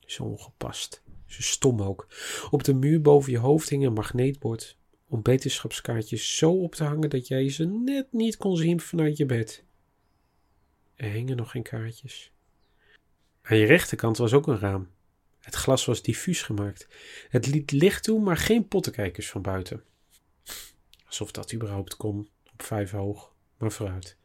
Zo 0.00 0.22
ongepast. 0.22 1.02
Zo 1.26 1.42
stom 1.42 1.82
ook. 1.82 2.06
Op 2.50 2.64
de 2.64 2.74
muur 2.74 3.00
boven 3.00 3.32
je 3.32 3.38
hoofd 3.38 3.68
hing 3.68 3.84
een 3.84 3.92
magneetbord 3.92 4.76
om 5.08 5.20
wetenschapskaartjes 5.22 6.36
zo 6.36 6.62
op 6.62 6.74
te 6.74 6.84
hangen 6.84 7.10
dat 7.10 7.28
jij 7.28 7.48
ze 7.48 7.64
net 7.64 8.12
niet 8.12 8.36
kon 8.36 8.56
zien 8.56 8.80
vanuit 8.80 9.16
je 9.16 9.26
bed. 9.26 9.64
Er 10.94 11.10
hingen 11.10 11.36
nog 11.36 11.50
geen 11.50 11.62
kaartjes. 11.62 12.33
Aan 13.46 13.56
je 13.56 13.66
rechterkant 13.66 14.16
was 14.16 14.32
ook 14.32 14.46
een 14.46 14.58
raam. 14.58 14.90
Het 15.40 15.54
glas 15.54 15.84
was 15.84 16.02
diffuus 16.02 16.42
gemaakt. 16.42 16.88
Het 17.28 17.46
liet 17.46 17.70
licht 17.70 18.02
toe, 18.04 18.20
maar 18.20 18.36
geen 18.36 18.68
pottenkijkers 18.68 19.30
van 19.30 19.42
buiten. 19.42 19.84
Alsof 21.06 21.30
dat 21.30 21.52
überhaupt 21.52 21.96
kon, 21.96 22.28
op 22.52 22.62
vijf 22.62 22.90
hoog, 22.90 23.34
maar 23.56 23.72
vooruit. 23.72 24.16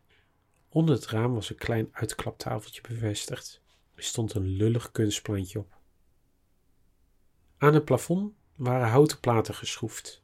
Onder 0.70 0.96
het 0.96 1.06
raam 1.06 1.34
was 1.34 1.50
een 1.50 1.56
klein 1.56 1.88
uitklaptafeltje 1.92 2.82
bevestigd. 2.82 3.62
Er 3.96 4.04
stond 4.04 4.34
een 4.34 4.48
lullig 4.48 4.92
kunstplantje 4.92 5.60
op. 5.60 5.78
Aan 7.58 7.74
het 7.74 7.86
plafond 7.86 8.34
waren 8.56 8.88
houten 8.88 9.20
platen 9.20 9.56
geschroefd. 9.56 10.24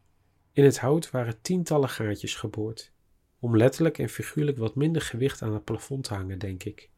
In 0.52 0.64
het 0.64 0.80
hout 0.80 1.12
waren 1.12 1.42
tientallen 1.42 1.90
gaatjes 1.90 2.36
geboord, 2.36 2.92
om 3.40 3.58
letterlijk 3.58 3.98
en 3.98 4.10
figuurlijk 4.10 4.58
wat 4.58 4.76
minder 4.76 5.02
gewicht 5.02 5.42
aan 5.42 5.54
het 5.54 5.64
plafond 5.64 6.04
te 6.04 6.14
hangen, 6.14 6.40
denk 6.40 6.64
ik. 6.64 6.90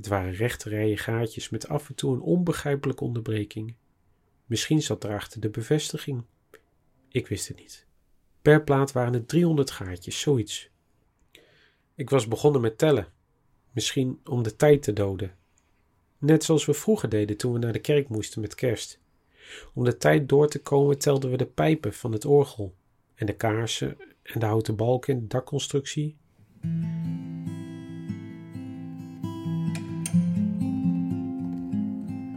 Het 0.00 0.08
waren 0.08 0.32
rechte 0.32 0.68
rijen 0.68 0.98
gaatjes 0.98 1.48
met 1.48 1.68
af 1.68 1.88
en 1.88 1.94
toe 1.94 2.14
een 2.14 2.20
onbegrijpelijke 2.20 3.04
onderbreking. 3.04 3.74
Misschien 4.46 4.82
zat 4.82 5.04
erachter 5.04 5.40
de 5.40 5.48
bevestiging. 5.48 6.22
Ik 7.08 7.26
wist 7.26 7.48
het 7.48 7.56
niet. 7.58 7.86
Per 8.42 8.64
plaat 8.64 8.92
waren 8.92 9.12
het 9.12 9.28
300 9.28 9.70
gaatjes, 9.70 10.20
zoiets. 10.20 10.70
Ik 11.94 12.10
was 12.10 12.28
begonnen 12.28 12.60
met 12.60 12.78
tellen. 12.78 13.08
Misschien 13.72 14.20
om 14.24 14.42
de 14.42 14.56
tijd 14.56 14.82
te 14.82 14.92
doden. 14.92 15.34
Net 16.18 16.44
zoals 16.44 16.64
we 16.64 16.74
vroeger 16.74 17.08
deden 17.08 17.36
toen 17.36 17.52
we 17.52 17.58
naar 17.58 17.72
de 17.72 17.78
kerk 17.78 18.08
moesten 18.08 18.40
met 18.40 18.54
kerst. 18.54 19.00
Om 19.74 19.84
de 19.84 19.96
tijd 19.96 20.28
door 20.28 20.48
te 20.48 20.62
komen 20.62 20.98
telden 20.98 21.30
we 21.30 21.36
de 21.36 21.46
pijpen 21.46 21.92
van 21.92 22.12
het 22.12 22.24
orgel 22.24 22.74
en 23.14 23.26
de 23.26 23.36
kaarsen 23.36 23.96
en 24.22 24.40
de 24.40 24.46
houten 24.46 24.76
balken 24.76 25.14
in 25.14 25.20
de 25.20 25.26
dakconstructie. 25.26 26.16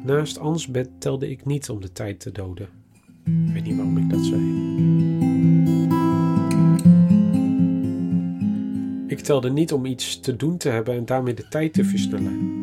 Naast 0.03 0.39
Ans 0.39 0.67
bed 0.67 0.89
telde 0.97 1.29
ik 1.29 1.45
niet 1.45 1.69
om 1.69 1.81
de 1.81 1.91
tijd 1.91 2.19
te 2.19 2.31
doden. 2.31 2.67
Ik 3.23 3.53
weet 3.53 3.63
niet 3.63 3.75
waarom 3.75 3.97
ik 3.97 4.09
dat 4.09 4.19
zei. 4.25 4.41
Ik 9.07 9.19
telde 9.19 9.51
niet 9.51 9.73
om 9.73 9.85
iets 9.85 10.19
te 10.19 10.35
doen 10.35 10.57
te 10.57 10.69
hebben 10.69 10.95
en 10.95 11.05
daarmee 11.05 11.33
de 11.33 11.47
tijd 11.47 11.73
te 11.73 11.83
versnellen. 11.83 12.61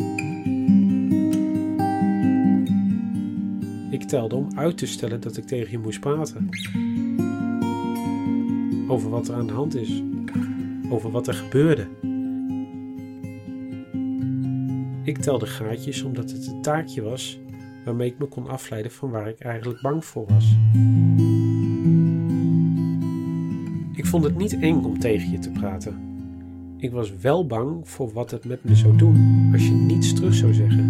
Ik 3.90 4.02
telde 4.02 4.34
om 4.34 4.48
uit 4.54 4.78
te 4.78 4.86
stellen 4.86 5.20
dat 5.20 5.36
ik 5.36 5.44
tegen 5.44 5.70
je 5.70 5.78
moest 5.78 6.00
praten. 6.00 6.48
Over 8.88 9.10
wat 9.10 9.28
er 9.28 9.34
aan 9.34 9.46
de 9.46 9.52
hand 9.52 9.74
is. 9.74 10.02
Over 10.90 11.10
wat 11.10 11.28
er 11.28 11.34
gebeurde. 11.34 11.86
Ik 15.10 15.18
telde 15.18 15.46
gaatjes 15.46 16.02
omdat 16.02 16.30
het 16.30 16.46
een 16.46 16.62
taakje 16.62 17.02
was 17.02 17.40
waarmee 17.84 18.08
ik 18.08 18.18
me 18.18 18.26
kon 18.26 18.48
afleiden 18.48 18.90
van 18.90 19.10
waar 19.10 19.28
ik 19.28 19.40
eigenlijk 19.40 19.80
bang 19.80 20.04
voor 20.04 20.26
was. 20.26 20.56
Ik 23.92 24.06
vond 24.06 24.24
het 24.24 24.36
niet 24.36 24.58
eng 24.58 24.84
om 24.84 24.98
tegen 24.98 25.30
je 25.30 25.38
te 25.38 25.50
praten. 25.50 26.00
Ik 26.76 26.92
was 26.92 27.16
wel 27.16 27.46
bang 27.46 27.88
voor 27.88 28.12
wat 28.12 28.30
het 28.30 28.44
met 28.44 28.64
me 28.64 28.74
zou 28.74 28.96
doen 28.96 29.48
als 29.52 29.66
je 29.66 29.72
niets 29.72 30.14
terug 30.14 30.34
zou 30.34 30.54
zeggen. 30.54 30.84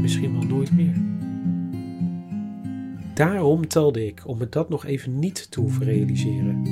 Misschien 0.00 0.32
wel 0.32 0.48
nooit 0.48 0.72
meer. 0.72 0.94
Daarom 3.14 3.68
telde 3.68 4.06
ik 4.06 4.22
om 4.26 4.38
me 4.38 4.48
dat 4.48 4.68
nog 4.68 4.84
even 4.84 5.18
niet 5.18 5.50
te 5.50 5.60
hoeven 5.60 5.84
realiseren. 5.84 6.66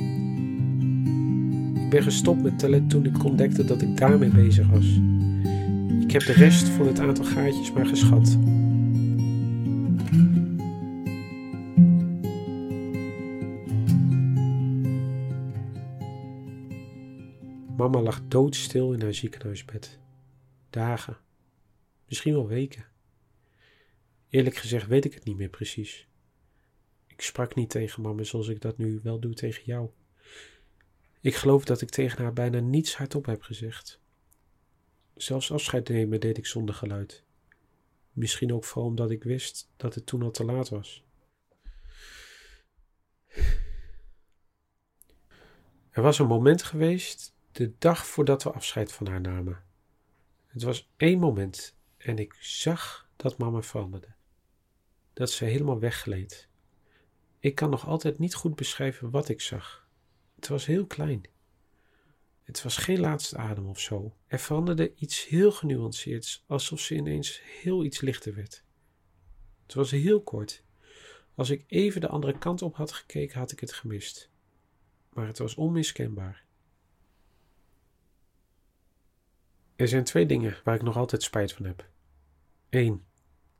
Ik 1.83 1.89
ben 1.89 2.03
gestopt 2.03 2.43
met 2.43 2.59
tellen 2.59 2.87
toen 2.87 3.05
ik 3.05 3.23
ontdekte 3.23 3.65
dat 3.65 3.81
ik 3.81 3.97
daarmee 3.97 4.29
bezig 4.29 4.69
was. 4.69 4.99
Ik 6.15 6.21
heb 6.21 6.35
de 6.35 6.43
rest 6.43 6.67
van 6.67 6.87
het 6.87 6.99
aantal 6.99 7.25
gaatjes 7.25 7.71
maar 7.71 7.85
geschat. 7.85 8.37
Mama 17.77 18.01
lag 18.01 18.27
doodstil 18.27 18.93
in 18.93 19.01
haar 19.01 19.13
ziekenhuisbed. 19.13 19.99
Dagen, 20.69 21.17
misschien 22.07 22.33
wel 22.33 22.47
weken. 22.47 22.85
Eerlijk 24.29 24.55
gezegd 24.55 24.87
weet 24.87 25.05
ik 25.05 25.13
het 25.13 25.25
niet 25.25 25.37
meer 25.37 25.49
precies. 25.49 26.07
Ik 27.07 27.21
sprak 27.21 27.55
niet 27.55 27.69
tegen 27.69 28.01
mama 28.01 28.23
zoals 28.23 28.47
ik 28.47 28.61
dat 28.61 28.77
nu 28.77 28.99
wel 29.03 29.19
doe 29.19 29.33
tegen 29.33 29.63
jou. 29.65 29.89
Ik 31.21 31.35
geloof 31.35 31.65
dat 31.65 31.81
ik 31.81 31.89
tegen 31.89 32.23
haar 32.23 32.33
bijna 32.33 32.59
niets 32.59 32.95
hardop 32.95 33.25
heb 33.25 33.41
gezegd. 33.41 34.03
Zelfs 35.15 35.51
afscheid 35.51 35.89
nemen 35.89 36.19
deed 36.19 36.37
ik 36.37 36.45
zonder 36.45 36.75
geluid. 36.75 37.23
Misschien 38.11 38.53
ook 38.53 38.63
vooral 38.63 38.89
omdat 38.89 39.11
ik 39.11 39.23
wist 39.23 39.71
dat 39.77 39.95
het 39.95 40.05
toen 40.05 40.21
al 40.21 40.31
te 40.31 40.43
laat 40.43 40.69
was. 40.69 41.03
Er 45.89 46.01
was 46.01 46.19
een 46.19 46.27
moment 46.27 46.63
geweest, 46.63 47.35
de 47.51 47.73
dag 47.77 48.05
voordat 48.05 48.43
we 48.43 48.51
afscheid 48.51 48.91
van 48.91 49.07
haar 49.07 49.21
namen. 49.21 49.63
Het 50.45 50.63
was 50.63 50.91
één 50.97 51.19
moment 51.19 51.75
en 51.97 52.17
ik 52.17 52.35
zag 52.39 53.09
dat 53.15 53.37
mama 53.37 53.61
veranderde. 53.61 54.13
Dat 55.13 55.31
ze 55.31 55.45
helemaal 55.45 55.79
weggleed. 55.79 56.47
Ik 57.39 57.55
kan 57.55 57.69
nog 57.69 57.87
altijd 57.87 58.19
niet 58.19 58.35
goed 58.35 58.55
beschrijven 58.55 59.09
wat 59.09 59.29
ik 59.29 59.41
zag. 59.41 59.87
Het 60.35 60.47
was 60.47 60.65
heel 60.65 60.85
klein. 60.85 61.23
Het 62.45 62.63
was 62.63 62.77
geen 62.77 62.99
laatste 62.99 63.37
adem 63.37 63.67
of 63.67 63.79
zo. 63.79 64.15
Er 64.27 64.39
veranderde 64.39 64.93
iets 64.95 65.27
heel 65.27 65.51
genuanceerds, 65.51 66.43
alsof 66.47 66.79
ze 66.79 66.95
ineens 66.95 67.41
heel 67.61 67.83
iets 67.83 68.01
lichter 68.01 68.35
werd. 68.35 68.63
Het 69.63 69.73
was 69.73 69.91
heel 69.91 70.23
kort. 70.23 70.63
Als 71.35 71.49
ik 71.49 71.65
even 71.67 72.01
de 72.01 72.07
andere 72.07 72.37
kant 72.37 72.61
op 72.61 72.75
had 72.75 72.91
gekeken, 72.91 73.39
had 73.39 73.51
ik 73.51 73.59
het 73.59 73.73
gemist. 73.73 74.29
Maar 75.09 75.27
het 75.27 75.37
was 75.37 75.55
onmiskenbaar. 75.55 76.45
Er 79.75 79.87
zijn 79.87 80.03
twee 80.03 80.25
dingen 80.25 80.57
waar 80.63 80.75
ik 80.75 80.81
nog 80.81 80.97
altijd 80.97 81.23
spijt 81.23 81.53
van 81.53 81.65
heb. 81.65 81.89
Eén, 82.69 83.05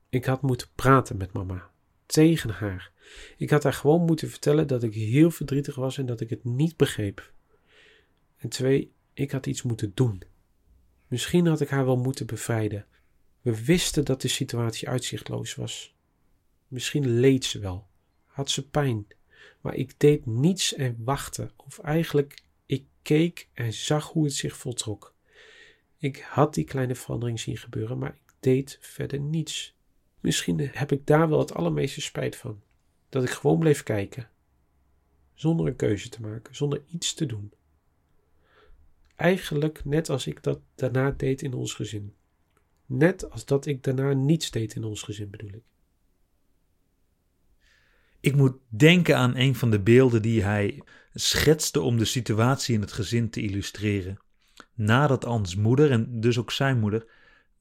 ik 0.09 0.25
had 0.25 0.41
moeten 0.41 0.67
praten 0.75 1.17
met 1.17 1.33
mama. 1.33 1.71
Tegen 2.05 2.49
haar. 2.49 2.91
Ik 3.37 3.49
had 3.49 3.63
haar 3.63 3.73
gewoon 3.73 4.05
moeten 4.05 4.29
vertellen 4.29 4.67
dat 4.67 4.83
ik 4.83 4.93
heel 4.93 5.31
verdrietig 5.31 5.75
was 5.75 5.97
en 5.97 6.05
dat 6.05 6.21
ik 6.21 6.29
het 6.29 6.43
niet 6.43 6.77
begreep. 6.77 7.33
En 8.45 8.51
twee, 8.51 8.93
ik 9.13 9.31
had 9.31 9.45
iets 9.45 9.61
moeten 9.61 9.91
doen. 9.93 10.21
Misschien 11.07 11.47
had 11.47 11.61
ik 11.61 11.69
haar 11.69 11.85
wel 11.85 11.97
moeten 11.97 12.25
bevrijden. 12.25 12.85
We 13.41 13.65
wisten 13.65 14.05
dat 14.05 14.21
de 14.21 14.27
situatie 14.27 14.89
uitzichtloos 14.89 15.55
was. 15.55 15.95
Misschien 16.67 17.09
leed 17.19 17.45
ze 17.45 17.59
wel, 17.59 17.87
had 18.25 18.49
ze 18.49 18.69
pijn, 18.69 19.07
maar 19.61 19.75
ik 19.75 19.99
deed 19.99 20.25
niets 20.25 20.73
en 20.73 21.03
wachtte, 21.03 21.51
of 21.57 21.79
eigenlijk 21.79 22.43
ik 22.65 22.85
keek 23.01 23.49
en 23.53 23.73
zag 23.73 24.09
hoe 24.11 24.23
het 24.23 24.33
zich 24.33 24.57
voltrok. 24.57 25.15
Ik 25.97 26.17
had 26.29 26.53
die 26.53 26.63
kleine 26.65 26.95
verandering 26.95 27.39
zien 27.39 27.57
gebeuren, 27.57 27.97
maar 27.97 28.13
ik 28.13 28.33
deed 28.39 28.77
verder 28.81 29.19
niets. 29.19 29.75
Misschien 30.19 30.69
heb 30.71 30.91
ik 30.91 31.07
daar 31.07 31.29
wel 31.29 31.39
het 31.39 31.53
allermeeste 31.53 32.01
spijt 32.01 32.35
van. 32.35 32.61
Dat 33.09 33.23
ik 33.23 33.29
gewoon 33.29 33.59
bleef 33.59 33.83
kijken. 33.83 34.29
Zonder 35.33 35.67
een 35.67 35.75
keuze 35.75 36.09
te 36.09 36.21
maken, 36.21 36.55
zonder 36.55 36.83
iets 36.87 37.13
te 37.13 37.25
doen. 37.25 37.51
Eigenlijk 39.15 39.85
net 39.85 40.09
als 40.09 40.27
ik 40.27 40.43
dat 40.43 40.59
daarna 40.75 41.11
deed 41.11 41.41
in 41.41 41.53
ons 41.53 41.73
gezin. 41.73 42.15
Net 42.85 43.29
als 43.29 43.45
dat 43.45 43.65
ik 43.65 43.83
daarna 43.83 44.13
niets 44.13 44.51
deed 44.51 44.75
in 44.75 44.83
ons 44.83 45.01
gezin, 45.01 45.29
bedoel 45.29 45.53
ik. 45.53 45.63
Ik 48.19 48.35
moet 48.35 48.57
denken 48.67 49.17
aan 49.17 49.35
een 49.35 49.55
van 49.55 49.71
de 49.71 49.79
beelden 49.79 50.21
die 50.21 50.43
hij 50.43 50.83
schetste 51.13 51.81
om 51.81 51.97
de 51.97 52.05
situatie 52.05 52.75
in 52.75 52.81
het 52.81 52.91
gezin 52.91 53.29
te 53.29 53.41
illustreren. 53.41 54.17
Nadat 54.73 55.25
Ans 55.25 55.55
moeder, 55.55 55.91
en 55.91 56.19
dus 56.19 56.37
ook 56.37 56.51
zijn 56.51 56.79
moeder, 56.79 57.05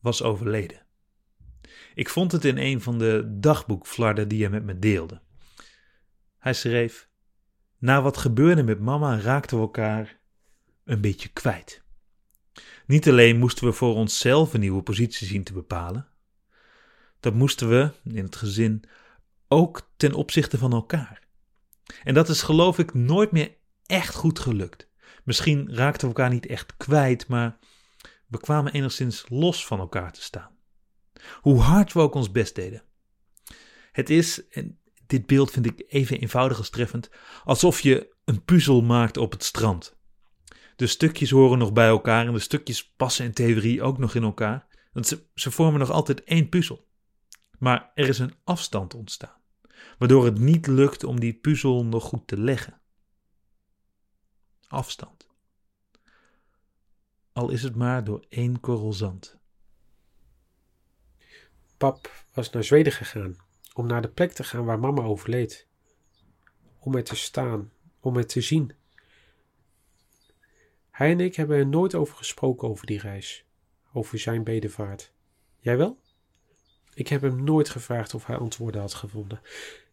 was 0.01 0.23
overleden. 0.23 0.83
Ik 1.95 2.09
vond 2.09 2.33
het 2.33 2.45
in 2.45 2.59
een 2.59 2.81
van 2.81 2.99
de 2.99 3.37
dagboekflarden 3.41 4.29
die 4.29 4.41
hij 4.41 4.51
met 4.51 4.65
me 4.65 4.79
deelde. 4.79 5.21
Hij 6.39 6.55
schreef: 6.55 7.09
Na 7.79 8.03
wat 8.03 8.17
gebeurde 8.17 8.63
met 8.63 8.81
mama 8.81 9.21
raakten 9.21 9.57
we 9.57 9.63
elkaar 9.63 10.21
een 10.85 11.01
beetje 11.01 11.29
kwijt. 11.29 11.83
Niet 12.87 13.09
alleen 13.09 13.39
moesten 13.39 13.67
we 13.67 13.73
voor 13.73 13.95
onszelf 13.95 14.55
een 14.55 14.61
nieuwe 14.61 14.83
positie 14.83 15.27
zien 15.27 15.45
te 15.45 15.53
bepalen, 15.53 16.09
dat 17.21 17.35
moesten 17.35 17.69
we 17.69 17.91
in 18.05 18.25
het 18.25 18.37
gezin 18.37 18.85
ook 19.49 19.91
ten 19.97 20.15
opzichte 20.15 20.59
van 20.59 20.73
elkaar. 20.73 21.23
En 22.05 22.15
dat 22.15 22.29
is 22.29 22.43
geloof 22.43 22.79
ik 22.79 22.95
nooit 22.95 23.33
meer 23.33 23.57
echt 23.87 24.15
goed 24.15 24.39
gelukt. 24.39 24.89
Misschien 25.25 25.75
raakten 25.75 26.09
we 26.09 26.15
elkaar 26.15 26.31
niet 26.31 26.47
echt 26.47 26.77
kwijt, 26.77 27.29
maar 27.29 27.59
we 28.27 28.41
kwamen 28.41 28.73
enigszins 28.73 29.25
los 29.29 29.67
van 29.67 29.79
elkaar 29.79 30.13
te 30.13 30.23
staan. 30.23 30.51
Hoe 31.41 31.61
hard 31.61 31.93
we 31.93 32.01
ook 32.01 32.15
ons 32.15 32.31
best 32.31 32.55
deden. 32.55 32.83
Het 33.93 34.11
is, 34.11 34.49
en 34.49 34.79
dit 35.07 35.27
beeld 35.27 35.51
vind 35.51 35.67
ik 35.67 35.85
even 35.89 36.21
eenvoudig 36.21 36.59
als 36.59 36.71
treffend, 36.71 37.11
alsof 37.45 37.81
je 37.81 38.15
een 38.25 38.45
puzzel 38.45 38.83
maakt 38.83 39.17
op 39.17 39.33
het 39.33 39.45
strand. 39.45 39.97
De 40.77 40.87
stukjes 40.87 41.31
horen 41.31 41.59
nog 41.59 41.73
bij 41.73 41.89
elkaar 41.89 42.27
en 42.27 42.33
de 42.33 42.39
stukjes 42.39 42.93
passen 42.97 43.25
in 43.25 43.33
theorie 43.33 43.83
ook 43.83 43.99
nog 43.99 44.15
in 44.15 44.23
elkaar. 44.23 44.67
Want 44.93 45.07
ze, 45.07 45.27
ze 45.35 45.51
vormen 45.51 45.81
nog 45.81 45.91
altijd 45.91 46.25
één 46.25 46.49
puzzel. 46.49 46.87
Maar 47.59 47.91
er 47.95 48.09
is 48.09 48.19
een 48.19 48.35
afstand 48.45 48.95
ontstaan, 48.95 49.41
waardoor 49.99 50.25
het 50.25 50.39
niet 50.39 50.67
lukt 50.67 51.05
om 51.05 51.21
die 51.21 51.35
puzzel 51.35 51.85
nog 51.85 52.05
goed 52.05 52.27
te 52.27 52.39
leggen. 52.39 52.81
Afstand. 54.69 55.29
Al 57.33 57.51
is 57.51 57.63
het 57.63 57.75
maar 57.75 58.05
door 58.05 58.25
één 58.29 58.61
korrel 58.61 58.93
zand. 58.93 59.39
Pap 61.77 62.25
was 62.33 62.51
naar 62.51 62.65
Zweden 62.65 62.93
gegaan 62.93 63.37
om 63.75 63.87
naar 63.87 64.03
de 64.03 64.09
plek 64.09 64.33
te 64.33 64.45
gaan 64.45 64.65
waar 64.65 64.79
mama 64.79 65.03
overleed. 65.03 65.67
Om 66.79 66.95
er 66.95 67.05
te 67.05 67.17
staan, 67.17 67.73
om 68.01 68.17
het 68.17 68.29
te 68.29 68.41
zien. 68.41 68.73
Hij 70.95 71.11
en 71.11 71.21
ik 71.21 71.37
hebben 71.37 71.57
er 71.57 71.67
nooit 71.67 71.95
over 71.95 72.17
gesproken 72.17 72.69
over 72.69 72.87
die 72.87 72.99
reis, 72.99 73.45
over 73.93 74.19
zijn 74.19 74.45
bedevaart. 74.45 75.13
Jij 75.59 75.77
wel? 75.77 75.99
Ik 76.95 77.09
heb 77.09 77.21
hem 77.21 77.45
nooit 77.45 77.69
gevraagd 77.69 78.15
of 78.15 78.27
hij 78.27 78.37
antwoorden 78.37 78.81
had 78.81 78.95
gevonden. 78.95 79.41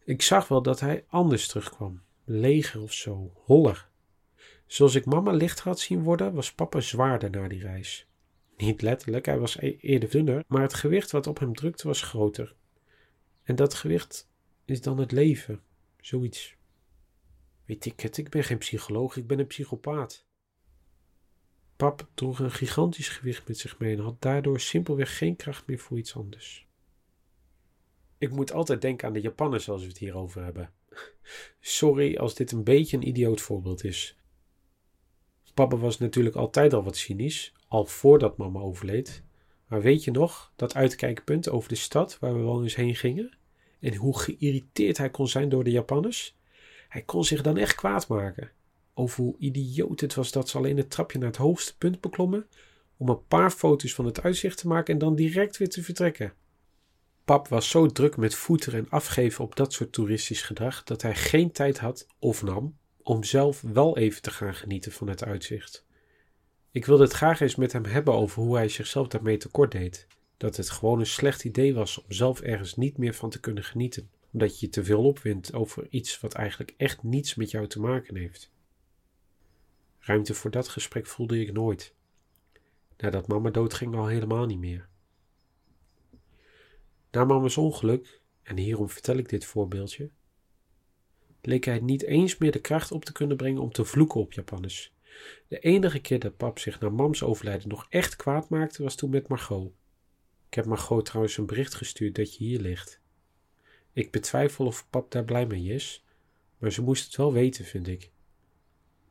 Ik 0.04 0.22
zag 0.22 0.48
wel 0.48 0.62
dat 0.62 0.80
hij 0.80 1.04
anders 1.08 1.48
terugkwam, 1.48 2.02
leger 2.24 2.82
of 2.82 2.92
zo, 2.92 3.32
holler. 3.44 3.88
Zoals 4.66 4.94
ik 4.94 5.04
mama 5.04 5.32
licht 5.32 5.60
had 5.60 5.80
zien 5.80 6.02
worden, 6.02 6.34
was 6.34 6.52
papa 6.52 6.80
zwaarder 6.80 7.30
na 7.30 7.48
die 7.48 7.62
reis. 7.62 8.06
Niet 8.56 8.82
letterlijk, 8.82 9.26
hij 9.26 9.38
was 9.38 9.56
e- 9.58 9.76
eerder 9.80 10.10
dunner, 10.10 10.44
maar 10.46 10.62
het 10.62 10.74
gewicht 10.74 11.10
wat 11.10 11.26
op 11.26 11.38
hem 11.38 11.54
drukte 11.54 11.86
was 11.86 12.02
groter. 12.02 12.54
En 13.42 13.56
dat 13.56 13.74
gewicht 13.74 14.30
is 14.64 14.80
dan 14.80 14.98
het 14.98 15.12
leven, 15.12 15.62
zoiets. 16.00 16.56
Weet 17.64 17.84
ik 17.84 18.00
het, 18.00 18.16
ik 18.16 18.30
ben 18.30 18.44
geen 18.44 18.58
psycholoog, 18.58 19.16
ik 19.16 19.26
ben 19.26 19.38
een 19.38 19.46
psychopaat. 19.46 20.30
Pap 21.82 22.08
droeg 22.14 22.38
een 22.38 22.50
gigantisch 22.50 23.08
gewicht 23.08 23.48
met 23.48 23.58
zich 23.58 23.78
mee 23.78 23.96
en 23.96 24.02
had 24.02 24.22
daardoor 24.22 24.60
simpelweg 24.60 25.18
geen 25.18 25.36
kracht 25.36 25.66
meer 25.66 25.78
voor 25.78 25.98
iets 25.98 26.16
anders. 26.16 26.66
Ik 28.18 28.30
moet 28.30 28.52
altijd 28.52 28.80
denken 28.80 29.06
aan 29.06 29.12
de 29.12 29.20
Japanners 29.20 29.68
als 29.68 29.82
we 29.82 29.88
het 29.88 29.98
hierover 29.98 30.44
hebben. 30.44 30.72
Sorry 31.60 32.16
als 32.16 32.34
dit 32.34 32.52
een 32.52 32.64
beetje 32.64 32.96
een 32.96 33.08
idioot 33.08 33.40
voorbeeld 33.40 33.84
is. 33.84 34.16
Papa 35.54 35.76
was 35.76 35.98
natuurlijk 35.98 36.36
altijd 36.36 36.72
al 36.72 36.82
wat 36.82 36.96
cynisch, 36.96 37.52
al 37.68 37.84
voordat 37.84 38.36
mama 38.36 38.60
overleed. 38.60 39.22
Maar 39.66 39.82
weet 39.82 40.04
je 40.04 40.10
nog 40.10 40.52
dat 40.56 40.74
uitkijkpunt 40.74 41.48
over 41.48 41.68
de 41.68 41.74
stad 41.74 42.18
waar 42.18 42.34
we 42.34 42.40
wel 42.40 42.62
eens 42.62 42.74
heen 42.74 42.96
gingen? 42.96 43.36
En 43.80 43.94
hoe 43.94 44.18
geïrriteerd 44.18 44.98
hij 44.98 45.10
kon 45.10 45.28
zijn 45.28 45.48
door 45.48 45.64
de 45.64 45.70
Japanners? 45.70 46.36
Hij 46.88 47.02
kon 47.02 47.24
zich 47.24 47.42
dan 47.42 47.56
echt 47.56 47.74
kwaad 47.74 48.08
maken. 48.08 48.52
Over 48.94 49.22
hoe 49.22 49.38
idioot 49.38 50.00
het 50.00 50.14
was 50.14 50.32
dat 50.32 50.48
ze 50.48 50.56
alleen 50.56 50.76
het 50.76 50.90
trapje 50.90 51.18
naar 51.18 51.28
het 51.28 51.36
hoogste 51.36 51.76
punt 51.76 52.00
beklommen 52.00 52.46
om 52.96 53.08
een 53.08 53.26
paar 53.26 53.50
foto's 53.50 53.94
van 53.94 54.04
het 54.04 54.22
uitzicht 54.22 54.58
te 54.58 54.68
maken 54.68 54.92
en 54.92 54.98
dan 54.98 55.14
direct 55.14 55.56
weer 55.56 55.68
te 55.68 55.82
vertrekken. 55.82 56.32
Pap 57.24 57.48
was 57.48 57.68
zo 57.68 57.86
druk 57.86 58.16
met 58.16 58.34
voeteren 58.34 58.78
en 58.78 58.90
afgeven 58.90 59.44
op 59.44 59.56
dat 59.56 59.72
soort 59.72 59.92
toeristisch 59.92 60.42
gedrag 60.42 60.84
dat 60.84 61.02
hij 61.02 61.14
geen 61.14 61.52
tijd 61.52 61.78
had 61.78 62.06
of 62.18 62.42
nam 62.42 62.76
om 63.02 63.24
zelf 63.24 63.60
wel 63.60 63.96
even 63.98 64.22
te 64.22 64.30
gaan 64.30 64.54
genieten 64.54 64.92
van 64.92 65.08
het 65.08 65.24
uitzicht. 65.24 65.84
Ik 66.70 66.86
wilde 66.86 67.02
het 67.02 67.12
graag 67.12 67.40
eens 67.40 67.56
met 67.56 67.72
hem 67.72 67.84
hebben 67.84 68.14
over 68.14 68.42
hoe 68.42 68.56
hij 68.56 68.68
zichzelf 68.68 69.08
daarmee 69.08 69.36
tekort 69.36 69.72
deed. 69.72 70.06
Dat 70.36 70.56
het 70.56 70.70
gewoon 70.70 70.98
een 70.98 71.06
slecht 71.06 71.44
idee 71.44 71.74
was 71.74 71.98
om 71.98 72.12
zelf 72.12 72.40
ergens 72.40 72.76
niet 72.76 72.98
meer 72.98 73.14
van 73.14 73.30
te 73.30 73.40
kunnen 73.40 73.64
genieten, 73.64 74.10
omdat 74.32 74.60
je 74.60 74.66
je 74.66 74.72
te 74.72 74.84
veel 74.84 75.04
opwindt 75.04 75.54
over 75.54 75.86
iets 75.90 76.20
wat 76.20 76.32
eigenlijk 76.32 76.74
echt 76.76 77.02
niets 77.02 77.34
met 77.34 77.50
jou 77.50 77.66
te 77.66 77.80
maken 77.80 78.16
heeft. 78.16 78.50
Ruimte 80.04 80.34
voor 80.34 80.50
dat 80.50 80.68
gesprek 80.68 81.06
voelde 81.06 81.40
ik 81.40 81.52
nooit. 81.52 81.94
Nadat 82.96 83.28
mama 83.28 83.50
doodging 83.50 83.94
al 83.94 84.06
helemaal 84.06 84.46
niet 84.46 84.58
meer. 84.58 84.88
Na 87.10 87.24
mama's 87.24 87.56
ongeluk, 87.56 88.20
en 88.42 88.56
hierom 88.56 88.88
vertel 88.88 89.16
ik 89.16 89.28
dit 89.28 89.44
voorbeeldje, 89.44 90.10
leek 91.42 91.64
hij 91.64 91.80
niet 91.80 92.02
eens 92.02 92.38
meer 92.38 92.52
de 92.52 92.60
kracht 92.60 92.92
op 92.92 93.04
te 93.04 93.12
kunnen 93.12 93.36
brengen 93.36 93.62
om 93.62 93.72
te 93.72 93.84
vloeken 93.84 94.20
op 94.20 94.32
Japanners. 94.32 94.94
De 95.48 95.58
enige 95.58 96.00
keer 96.00 96.18
dat 96.18 96.36
pap 96.36 96.58
zich 96.58 96.80
na 96.80 96.88
mams 96.88 97.22
overlijden 97.22 97.68
nog 97.68 97.86
echt 97.88 98.16
kwaad 98.16 98.48
maakte 98.48 98.82
was 98.82 98.94
toen 98.94 99.10
met 99.10 99.28
Margot. 99.28 99.72
Ik 100.48 100.54
heb 100.54 100.64
Margot 100.64 101.04
trouwens 101.04 101.36
een 101.36 101.46
bericht 101.46 101.74
gestuurd 101.74 102.14
dat 102.14 102.36
je 102.36 102.44
hier 102.44 102.60
ligt. 102.60 103.00
Ik 103.92 104.10
betwijfel 104.10 104.66
of 104.66 104.90
pap 104.90 105.10
daar 105.10 105.24
blij 105.24 105.46
mee 105.46 105.64
is, 105.64 106.04
maar 106.58 106.72
ze 106.72 106.82
moest 106.82 107.04
het 107.04 107.16
wel 107.16 107.32
weten, 107.32 107.64
vind 107.64 107.88
ik. 107.88 108.10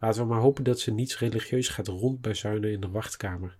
Laten 0.01 0.21
we 0.21 0.27
maar 0.27 0.41
hopen 0.41 0.63
dat 0.63 0.79
ze 0.79 0.91
niets 0.91 1.19
religieus 1.19 1.67
gaat 1.67 1.87
rondbezuinen 1.87 2.71
in 2.71 2.79
de 2.79 2.89
wachtkamer. 2.89 3.57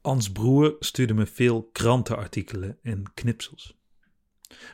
Ans 0.00 0.32
broer 0.32 0.76
stuurde 0.80 1.14
me 1.14 1.26
veel 1.26 1.68
krantenartikelen 1.72 2.78
en 2.82 3.02
knipsels. 3.14 3.78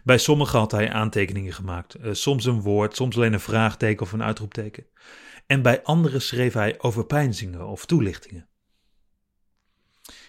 Bij 0.04 0.18
sommige 0.18 0.56
had 0.56 0.70
hij 0.70 0.92
aantekeningen 0.92 1.52
gemaakt, 1.52 1.94
eh, 1.94 2.12
soms 2.12 2.44
een 2.44 2.60
woord, 2.60 2.96
soms 2.96 3.16
alleen 3.16 3.32
een 3.32 3.40
vraagteken 3.40 4.02
of 4.02 4.12
een 4.12 4.22
uitroepteken. 4.22 4.86
En 5.46 5.62
bij 5.62 5.82
andere 5.82 6.18
schreef 6.18 6.52
hij 6.52 6.80
overpeinzingen 6.80 7.66
of 7.66 7.86
toelichtingen. 7.86 8.48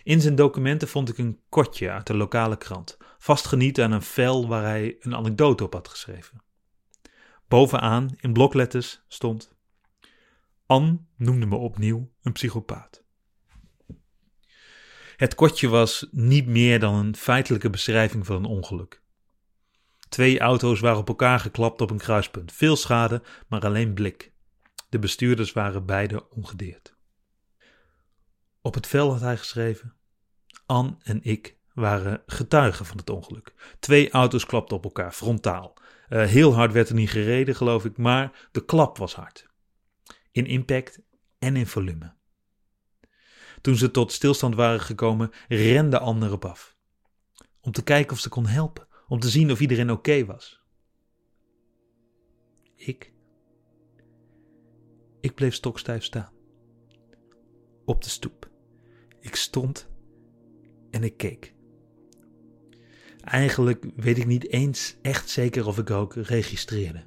In 0.04 0.22
zijn 0.22 0.36
documenten 0.36 0.88
vond 0.88 1.10
ik 1.10 1.18
een 1.18 1.40
kortje 1.50 1.92
uit 1.92 2.08
de 2.08 2.16
lokale 2.16 2.58
krant, 2.58 2.98
vastgeniet 3.18 3.82
aan 3.82 3.92
een 3.92 4.02
vel 4.02 4.48
waar 4.48 4.64
hij 4.64 4.96
een 5.00 5.16
anekdote 5.16 5.64
op 5.64 5.74
had 5.74 5.88
geschreven. 5.88 6.46
Bovenaan 7.48 8.16
in 8.18 8.34
blokletters 8.34 9.02
stond: 9.08 9.56
Anne 10.66 11.00
noemde 11.16 11.46
me 11.46 11.56
opnieuw 11.56 12.12
een 12.22 12.32
psychopaat. 12.32 13.04
Het 15.16 15.36
kortje 15.36 15.68
was 15.68 16.08
niet 16.12 16.48
meer 16.48 16.80
dan 16.80 16.96
een 16.96 17.16
feitelijke 17.16 17.70
beschrijving 17.70 18.26
van 18.26 18.36
een 18.36 18.46
ongeluk. 18.46 19.02
Twee 20.10 20.40
auto's 20.40 20.80
waren 20.80 21.00
op 21.00 21.08
elkaar 21.08 21.40
geklapt 21.40 21.82
op 21.82 21.92
een 21.92 21.98
kruispunt. 21.98 22.52
Veel 22.52 22.76
schade, 22.76 23.22
maar 23.48 23.66
alleen 23.66 23.94
blik. 23.94 24.34
De 24.90 25.00
bestuurders 25.00 25.52
waren 25.52 25.86
beide 25.86 26.30
ongedeerd. 26.30 26.96
Op 28.62 28.74
het 28.74 28.88
vel 28.88 29.12
had 29.12 29.22
hij 29.22 29.38
geschreven: 29.38 29.96
Anne 30.66 30.96
en 31.04 31.24
ik 31.24 31.57
waren 31.78 32.24
getuigen 32.26 32.86
van 32.86 32.98
het 32.98 33.10
ongeluk. 33.10 33.54
Twee 33.80 34.12
auto's 34.12 34.46
klapten 34.46 34.78
op 34.78 34.84
elkaar, 34.84 35.12
frontaal. 35.12 35.74
Uh, 36.10 36.26
heel 36.26 36.54
hard 36.54 36.72
werd 36.72 36.90
er 36.90 36.96
niet 36.96 37.10
gereden, 37.10 37.56
geloof 37.56 37.86
ik, 37.86 37.98
maar 37.98 38.48
de 38.52 38.66
klap 38.66 38.98
was 38.98 39.16
hard. 39.16 39.48
In 40.32 40.46
impact 40.46 41.02
en 41.40 41.56
in 41.56 41.68
volume. 41.68 42.14
Toen 43.62 43.76
ze 43.76 43.92
tot 43.92 44.12
stilstand 44.12 44.56
waren 44.56 44.80
gekomen, 44.80 45.32
rende 45.48 46.00
Anne 46.00 46.26
erop 46.26 46.46
af. 46.46 46.78
Om 47.62 47.72
te 47.72 47.84
kijken 47.84 48.12
of 48.12 48.20
ze 48.20 48.30
kon 48.30 48.46
helpen, 48.46 48.88
om 49.08 49.20
te 49.20 49.30
zien 49.30 49.52
of 49.52 49.60
iedereen 49.60 49.92
oké 49.92 50.26
was. 50.26 50.62
Ik. 52.76 53.14
Ik 55.20 55.36
bleef 55.36 55.54
stokstijf 55.54 56.04
staan. 56.04 56.34
Op 57.86 58.04
de 58.04 58.10
stoep. 58.10 58.50
Ik 59.20 59.36
stond 59.36 59.90
en 60.92 61.04
ik 61.04 61.18
keek. 61.18 61.56
Eigenlijk 63.28 63.86
weet 63.96 64.18
ik 64.18 64.26
niet 64.26 64.50
eens 64.50 64.98
echt 65.02 65.30
zeker 65.30 65.68
of 65.68 65.78
ik 65.78 65.92
ook 65.92 66.14
registreerde. 66.14 67.04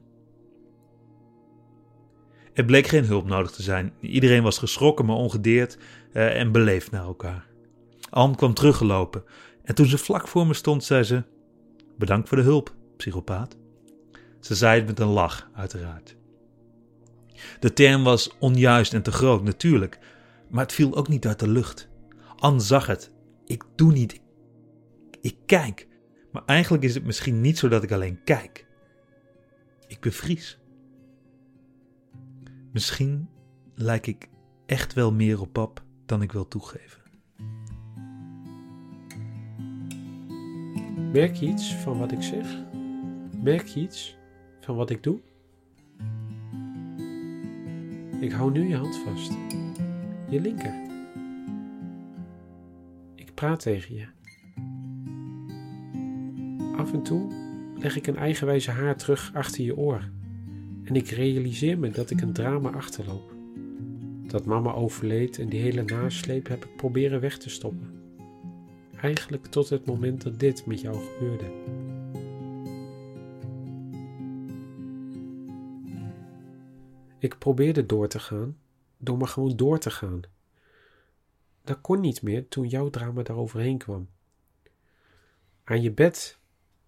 Er 2.52 2.64
bleek 2.64 2.86
geen 2.86 3.04
hulp 3.04 3.26
nodig 3.26 3.50
te 3.50 3.62
zijn. 3.62 3.92
Iedereen 4.00 4.42
was 4.42 4.58
geschrokken, 4.58 5.04
maar 5.04 5.16
ongedeerd 5.16 5.78
uh, 6.12 6.40
en 6.40 6.52
beleefd 6.52 6.90
naar 6.90 7.04
elkaar. 7.04 7.46
Anne 8.10 8.36
kwam 8.36 8.54
teruggelopen 8.54 9.24
en 9.62 9.74
toen 9.74 9.86
ze 9.86 9.98
vlak 9.98 10.28
voor 10.28 10.46
me 10.46 10.54
stond, 10.54 10.84
zei 10.84 11.02
ze: 11.02 11.22
Bedankt 11.98 12.28
voor 12.28 12.38
de 12.38 12.44
hulp, 12.44 12.74
psychopaat. 12.96 13.56
Ze 14.40 14.54
zei 14.54 14.78
het 14.78 14.86
met 14.86 15.00
een 15.00 15.06
lach, 15.06 15.50
uiteraard. 15.54 16.16
De 17.60 17.72
term 17.72 18.04
was 18.04 18.36
onjuist 18.38 18.94
en 18.94 19.02
te 19.02 19.12
groot, 19.12 19.42
natuurlijk, 19.42 19.98
maar 20.48 20.62
het 20.62 20.72
viel 20.72 20.96
ook 20.96 21.08
niet 21.08 21.26
uit 21.26 21.38
de 21.38 21.48
lucht. 21.48 21.88
Anne 22.36 22.60
zag 22.60 22.86
het. 22.86 23.10
Ik 23.44 23.64
doe 23.74 23.92
niet. 23.92 24.20
Ik 25.20 25.36
kijk. 25.46 25.88
Maar 26.32 26.44
eigenlijk 26.44 26.84
is 26.84 26.94
het 26.94 27.04
misschien 27.04 27.40
niet 27.40 27.58
zo 27.58 27.68
dat 27.68 27.82
ik 27.82 27.92
alleen 27.92 28.24
kijk. 28.24 28.66
Ik 29.86 30.00
bevries. 30.00 30.58
Misschien 32.72 33.28
lijk 33.74 34.06
ik 34.06 34.28
echt 34.66 34.92
wel 34.92 35.12
meer 35.12 35.40
op 35.40 35.52
pap 35.52 35.82
dan 36.06 36.22
ik 36.22 36.32
wil 36.32 36.48
toegeven. 36.48 37.00
Merk 41.12 41.34
je 41.34 41.46
iets 41.46 41.74
van 41.74 41.98
wat 41.98 42.12
ik 42.12 42.22
zeg? 42.22 42.56
Merk 43.42 43.66
je 43.66 43.80
iets 43.80 44.16
van 44.60 44.76
wat 44.76 44.90
ik 44.90 45.02
doe? 45.02 45.20
Ik 48.20 48.32
hou 48.32 48.52
nu 48.52 48.68
je 48.68 48.76
hand 48.76 48.96
vast. 48.96 49.32
Je 50.28 50.40
linker. 50.40 50.74
Ik 53.14 53.34
praat 53.34 53.60
tegen 53.60 53.94
je. 53.94 54.19
Af 56.80 56.92
en 56.92 57.02
toe 57.02 57.32
leg 57.76 57.96
ik 57.96 58.06
een 58.06 58.16
eigenwijze 58.16 58.70
haar 58.70 58.96
terug 58.96 59.30
achter 59.34 59.64
je 59.64 59.76
oor. 59.76 60.10
En 60.84 60.94
ik 60.94 61.08
realiseer 61.08 61.78
me 61.78 61.90
dat 61.90 62.10
ik 62.10 62.20
een 62.20 62.32
drama 62.32 62.70
achterloop. 62.70 63.32
Dat 64.26 64.44
mama 64.44 64.72
overleed 64.72 65.38
en 65.38 65.48
die 65.48 65.60
hele 65.60 65.82
nasleep 65.82 66.48
heb 66.48 66.64
ik 66.64 66.76
proberen 66.76 67.20
weg 67.20 67.38
te 67.38 67.50
stoppen. 67.50 68.02
Eigenlijk 68.96 69.46
tot 69.46 69.68
het 69.68 69.86
moment 69.86 70.22
dat 70.22 70.40
dit 70.40 70.66
met 70.66 70.80
jou 70.80 70.96
gebeurde. 70.96 71.50
Ik 77.18 77.38
probeerde 77.38 77.86
door 77.86 78.08
te 78.08 78.18
gaan, 78.18 78.56
door 78.98 79.18
maar 79.18 79.28
gewoon 79.28 79.56
door 79.56 79.78
te 79.78 79.90
gaan. 79.90 80.20
Dat 81.64 81.80
kon 81.80 82.00
niet 82.00 82.22
meer 82.22 82.48
toen 82.48 82.68
jouw 82.68 82.90
drama 82.90 83.22
daaroverheen 83.22 83.78
kwam. 83.78 84.08
Aan 85.64 85.82
je 85.82 85.92
bed 85.92 86.38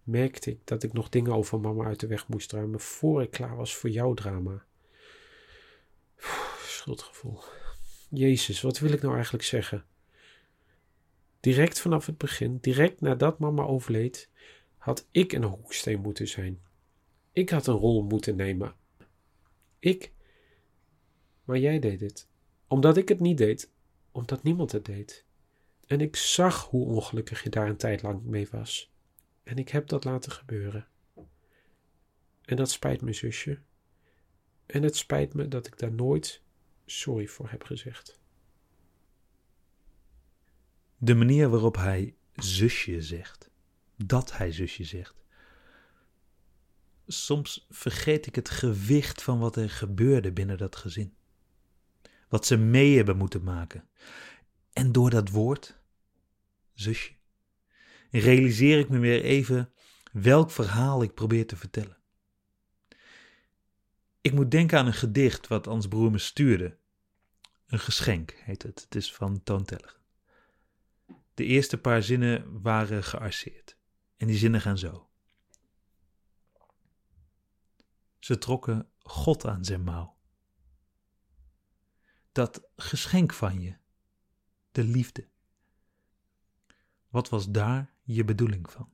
merkte 0.03 0.49
ik 0.49 0.59
dat 0.63 0.83
ik 0.83 0.93
nog 0.93 1.09
dingen 1.09 1.33
over 1.33 1.59
mama 1.59 1.85
uit 1.85 1.99
de 1.99 2.07
weg 2.07 2.27
moest 2.27 2.51
ruimen 2.51 2.79
voor 2.79 3.21
ik 3.21 3.31
klaar 3.31 3.55
was 3.55 3.75
voor 3.75 3.89
jouw 3.89 4.13
drama. 4.13 4.65
schuldgevoel. 6.61 7.39
Jezus, 8.09 8.61
wat 8.61 8.79
wil 8.79 8.91
ik 8.91 9.01
nou 9.01 9.13
eigenlijk 9.13 9.43
zeggen? 9.43 9.85
Direct 11.39 11.79
vanaf 11.79 12.05
het 12.05 12.17
begin, 12.17 12.57
direct 12.61 13.01
nadat 13.01 13.39
mama 13.39 13.63
overleed, 13.63 14.29
had 14.77 15.07
ik 15.11 15.31
een 15.31 15.43
hoeksteen 15.43 16.01
moeten 16.01 16.27
zijn. 16.27 16.61
Ik 17.31 17.49
had 17.49 17.67
een 17.67 17.75
rol 17.75 18.03
moeten 18.03 18.35
nemen. 18.35 18.75
Ik. 19.79 20.11
Maar 21.43 21.57
jij 21.57 21.79
deed 21.79 21.99
het. 21.99 22.27
Omdat 22.67 22.97
ik 22.97 23.09
het 23.09 23.19
niet 23.19 23.37
deed, 23.37 23.71
omdat 24.11 24.43
niemand 24.43 24.71
het 24.71 24.85
deed. 24.85 25.25
En 25.87 26.01
ik 26.01 26.15
zag 26.15 26.69
hoe 26.69 26.85
ongelukkig 26.85 27.43
je 27.43 27.49
daar 27.49 27.69
een 27.69 27.77
tijd 27.77 28.01
lang 28.01 28.23
mee 28.23 28.47
was. 28.51 28.92
En 29.43 29.57
ik 29.57 29.69
heb 29.69 29.87
dat 29.87 30.03
laten 30.03 30.31
gebeuren. 30.31 30.87
En 32.41 32.55
dat 32.55 32.71
spijt 32.71 33.01
me, 33.01 33.13
zusje. 33.13 33.59
En 34.65 34.83
het 34.83 34.95
spijt 34.95 35.33
me 35.33 35.47
dat 35.47 35.67
ik 35.67 35.77
daar 35.77 35.91
nooit 35.91 36.41
sorry 36.85 37.27
voor 37.27 37.49
heb 37.49 37.63
gezegd. 37.63 38.19
De 40.97 41.15
manier 41.15 41.49
waarop 41.49 41.75
hij 41.75 42.15
zusje 42.35 43.01
zegt, 43.01 43.49
dat 43.95 44.37
hij 44.37 44.51
zusje 44.51 44.83
zegt. 44.83 45.23
Soms 47.07 47.65
vergeet 47.69 48.25
ik 48.25 48.35
het 48.35 48.49
gewicht 48.49 49.23
van 49.23 49.39
wat 49.39 49.55
er 49.55 49.69
gebeurde 49.69 50.31
binnen 50.31 50.57
dat 50.57 50.75
gezin. 50.75 51.15
Wat 52.27 52.45
ze 52.45 52.57
mee 52.57 52.95
hebben 52.95 53.17
moeten 53.17 53.43
maken. 53.43 53.89
En 54.73 54.91
door 54.91 55.09
dat 55.09 55.29
woord, 55.29 55.79
zusje, 56.73 57.13
realiseer 58.19 58.79
ik 58.79 58.89
me 58.89 58.99
weer 58.99 59.23
even 59.23 59.73
welk 60.11 60.51
verhaal 60.51 61.03
ik 61.03 61.13
probeer 61.13 61.47
te 61.47 61.55
vertellen. 61.55 61.97
Ik 64.21 64.33
moet 64.33 64.51
denken 64.51 64.77
aan 64.77 64.85
een 64.85 64.93
gedicht 64.93 65.47
wat 65.47 65.67
Ans 65.67 65.87
broer 65.87 66.11
me 66.11 66.17
stuurde. 66.17 66.77
Een 67.65 67.79
geschenk 67.79 68.31
heet 68.31 68.63
het. 68.63 68.81
Het 68.81 68.95
is 68.95 69.13
van 69.13 69.43
Toontelligen. 69.43 70.01
De 71.33 71.45
eerste 71.45 71.77
paar 71.77 72.03
zinnen 72.03 72.61
waren 72.61 73.03
gearseerd. 73.03 73.77
En 74.17 74.27
die 74.27 74.37
zinnen 74.37 74.61
gaan 74.61 74.77
zo. 74.77 75.09
Ze 78.19 78.37
trokken 78.37 78.89
God 78.99 79.45
aan 79.45 79.65
zijn 79.65 79.83
mouw. 79.83 80.17
Dat 82.31 82.69
geschenk 82.75 83.33
van 83.33 83.61
je, 83.61 83.77
de 84.71 84.83
liefde. 84.83 85.27
Wat 87.09 87.29
was 87.29 87.51
daar 87.51 87.92
je 88.03 88.23
bedoeling 88.23 88.71
van? 88.71 88.91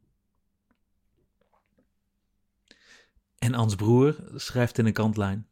En 3.37 3.53
Ans 3.53 3.75
broer 3.75 4.31
schrijft 4.35 4.77
in 4.77 4.85
een 4.85 4.93
kantlijn: 4.93 5.49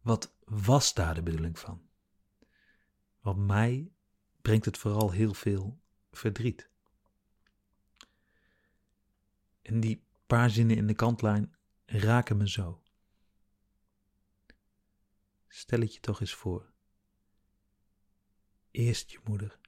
Wat 0.00 0.34
was 0.44 0.94
daar 0.94 1.14
de 1.14 1.22
bedoeling 1.22 1.58
van? 1.58 1.88
Want 3.20 3.46
mij 3.46 3.92
brengt 4.42 4.64
het 4.64 4.78
vooral 4.78 5.10
heel 5.10 5.34
veel 5.34 5.80
verdriet. 6.10 6.70
En 9.62 9.80
die 9.80 10.04
paar 10.26 10.50
zinnen 10.50 10.76
in 10.76 10.86
de 10.86 10.94
kantlijn 10.94 11.54
raken 11.84 12.36
me 12.36 12.48
zo. 12.48 12.82
Stel 15.48 15.80
het 15.80 15.94
je 15.94 16.00
toch 16.00 16.20
eens 16.20 16.34
voor. 16.34 16.72
Eerst 18.70 19.10
je 19.10 19.18
moeder. 19.24 19.58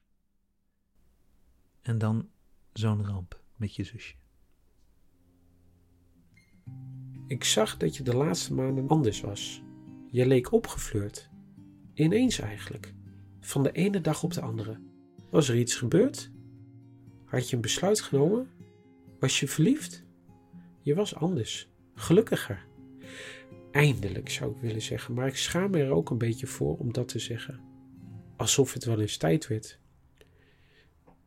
En 1.81 1.97
dan 1.97 2.32
zo'n 2.73 3.05
ramp 3.05 3.41
met 3.55 3.75
je 3.75 3.83
zusje. 3.83 4.15
Ik 7.27 7.43
zag 7.43 7.77
dat 7.77 7.95
je 7.95 8.03
de 8.03 8.15
laatste 8.15 8.53
maanden 8.53 8.87
anders 8.87 9.21
was. 9.21 9.63
Je 10.11 10.25
leek 10.25 10.51
opgefleurd. 10.51 11.29
Ineens 11.93 12.39
eigenlijk. 12.39 12.93
Van 13.39 13.63
de 13.63 13.71
ene 13.71 14.01
dag 14.01 14.23
op 14.23 14.33
de 14.33 14.41
andere. 14.41 14.79
Was 15.29 15.49
er 15.49 15.57
iets 15.57 15.75
gebeurd? 15.75 16.31
Had 17.25 17.49
je 17.49 17.55
een 17.55 17.61
besluit 17.61 18.01
genomen? 18.01 18.49
Was 19.19 19.39
je 19.39 19.47
verliefd? 19.47 20.05
Je 20.81 20.95
was 20.95 21.15
anders. 21.15 21.69
Gelukkiger. 21.95 22.65
Eindelijk 23.71 24.29
zou 24.29 24.51
ik 24.51 24.61
willen 24.61 24.81
zeggen, 24.81 25.13
maar 25.13 25.27
ik 25.27 25.37
schaam 25.37 25.71
me 25.71 25.83
er 25.83 25.91
ook 25.91 26.09
een 26.09 26.17
beetje 26.17 26.47
voor 26.47 26.77
om 26.77 26.93
dat 26.93 27.07
te 27.07 27.19
zeggen. 27.19 27.59
Alsof 28.35 28.73
het 28.73 28.83
wel 28.83 28.99
eens 28.99 29.17
tijd 29.17 29.47
werd. 29.47 29.79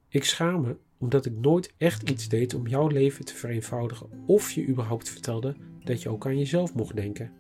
Ik 0.09 0.25
schaam 0.25 0.61
me 0.61 0.77
omdat 0.99 1.27
ik 1.27 1.37
nooit 1.37 1.75
echt 1.77 2.11
iets 2.11 2.29
deed 2.29 2.55
om 2.55 2.67
jouw 2.67 2.87
leven 2.87 3.25
te 3.25 3.35
vereenvoudigen 3.35 4.09
of 4.27 4.51
je 4.51 4.67
überhaupt 4.67 5.09
vertelde 5.09 5.57
dat 5.85 6.03
je 6.03 6.09
ook 6.09 6.27
aan 6.27 6.39
jezelf 6.39 6.75
mocht 6.75 6.97
denken. 6.97 7.33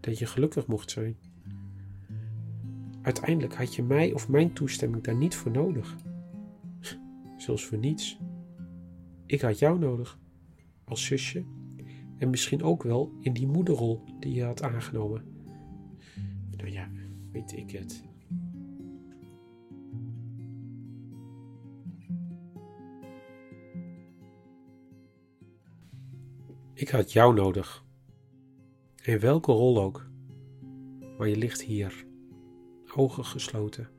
Dat 0.00 0.18
je 0.18 0.26
gelukkig 0.26 0.66
mocht 0.66 0.90
zijn. 0.90 1.16
Uiteindelijk 3.02 3.54
had 3.54 3.74
je 3.74 3.82
mij 3.82 4.12
of 4.12 4.28
mijn 4.28 4.52
toestemming 4.52 5.02
daar 5.02 5.16
niet 5.16 5.34
voor 5.34 5.50
nodig. 5.50 5.96
Zelfs 7.36 7.64
voor 7.64 7.78
niets. 7.78 8.18
Ik 9.26 9.40
had 9.40 9.58
jou 9.58 9.78
nodig, 9.78 10.18
als 10.84 11.04
zusje, 11.04 11.44
en 12.18 12.30
misschien 12.30 12.62
ook 12.62 12.82
wel 12.82 13.12
in 13.20 13.32
die 13.32 13.46
moederrol 13.46 14.02
die 14.18 14.34
je 14.34 14.44
had 14.44 14.62
aangenomen. 14.62 15.24
Nou 16.56 16.70
ja, 16.70 16.90
weet 17.32 17.56
ik 17.56 17.70
het. 17.70 18.09
Ik 26.80 26.88
had 26.88 27.12
jou 27.12 27.34
nodig. 27.34 27.84
In 29.02 29.18
welke 29.18 29.52
rol 29.52 29.80
ook. 29.80 30.06
Maar 31.18 31.28
je 31.28 31.36
ligt 31.36 31.62
hier, 31.62 32.06
ogen 32.94 33.24
gesloten, 33.24 33.90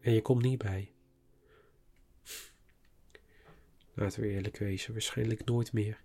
en 0.00 0.12
je 0.12 0.22
komt 0.22 0.42
niet 0.42 0.58
bij. 0.58 0.92
Laten 3.94 4.20
we 4.20 4.28
eerlijk 4.28 4.56
wezen, 4.56 4.92
waarschijnlijk 4.92 5.44
nooit 5.44 5.72
meer. 5.72 6.02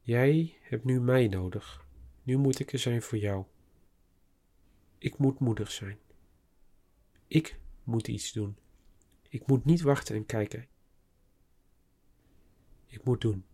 Jij 0.00 0.58
hebt 0.60 0.84
nu 0.84 1.00
mij 1.00 1.28
nodig. 1.28 1.86
Nu 2.22 2.36
moet 2.36 2.58
ik 2.58 2.72
er 2.72 2.78
zijn 2.78 3.02
voor 3.02 3.18
jou. 3.18 3.44
Ik 4.98 5.18
moet 5.18 5.38
moedig 5.38 5.70
zijn. 5.70 5.98
Ik 7.26 7.58
moet 7.84 8.08
iets 8.08 8.32
doen. 8.32 8.56
Ik 9.28 9.46
moet 9.46 9.64
niet 9.64 9.80
wachten 9.80 10.16
en 10.16 10.26
kijken. 10.26 10.66
Ik 12.86 13.04
moet 13.04 13.20
doen. 13.20 13.44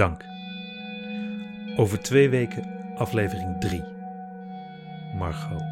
Dank. 0.00 0.24
Over 1.76 2.00
twee 2.00 2.28
weken 2.28 2.64
aflevering 2.96 3.60
3. 3.60 3.82
Margot. 5.14 5.62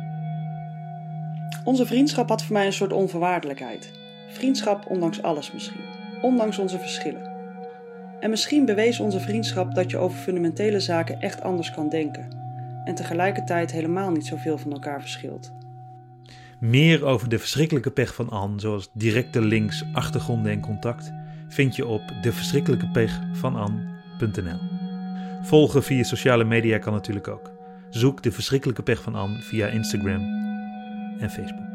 Onze 1.65 1.87
vriendschap 1.87 2.29
had 2.29 2.43
voor 2.43 2.53
mij 2.53 2.67
een 2.67 2.73
soort 2.73 2.93
onvoorwaardelijkheid. 2.93 3.93
Vriendschap 4.29 4.87
ondanks 4.87 5.23
alles 5.23 5.53
misschien. 5.53 5.81
Ondanks 6.23 6.59
onze 6.59 6.79
verschillen. 6.79 7.31
En 8.21 8.31
misschien 8.31 8.65
bewees 8.65 9.01
onze 9.01 9.21
vriendschap 9.21 9.75
dat 9.75 9.91
je 9.91 9.97
over 9.99 10.19
fundamentele 10.19 10.81
zaken 10.81 11.21
echt 11.21 11.43
anders 11.43 11.71
kan 11.71 11.89
denken. 11.89 12.29
En 12.85 12.95
tegelijkertijd 12.95 13.73
helemaal 13.73 14.11
niet 14.11 14.27
zoveel 14.27 14.59
van 14.59 14.73
elkaar 14.73 15.01
verschilt. 15.01 15.53
Meer 16.59 17.05
over 17.05 17.29
de 17.29 17.39
verschrikkelijke 17.39 17.91
pech 17.91 18.15
van 18.15 18.29
Anne, 18.29 18.61
zoals 18.61 18.91
directe 18.93 19.41
links, 19.41 19.85
achtergronden 19.93 20.53
en 20.53 20.61
contact, 20.61 21.13
vind 21.49 21.77
je 21.77 21.87
op 21.87 22.03
deverschrikkelijkepechvananne.nl. 22.23 23.98
Volgen 25.43 25.83
via 25.83 26.03
sociale 26.03 26.45
media 26.45 26.79
kan 26.79 26.93
natuurlijk 26.93 27.29
ook. 27.29 27.51
Zoek 27.91 28.23
de 28.23 28.33
verschrikkelijke 28.33 28.83
pech 28.83 29.03
van 29.03 29.15
Anne 29.15 29.43
via 29.43 29.67
Instagram 29.67 30.23
en 31.19 31.31
Facebook. 31.31 31.68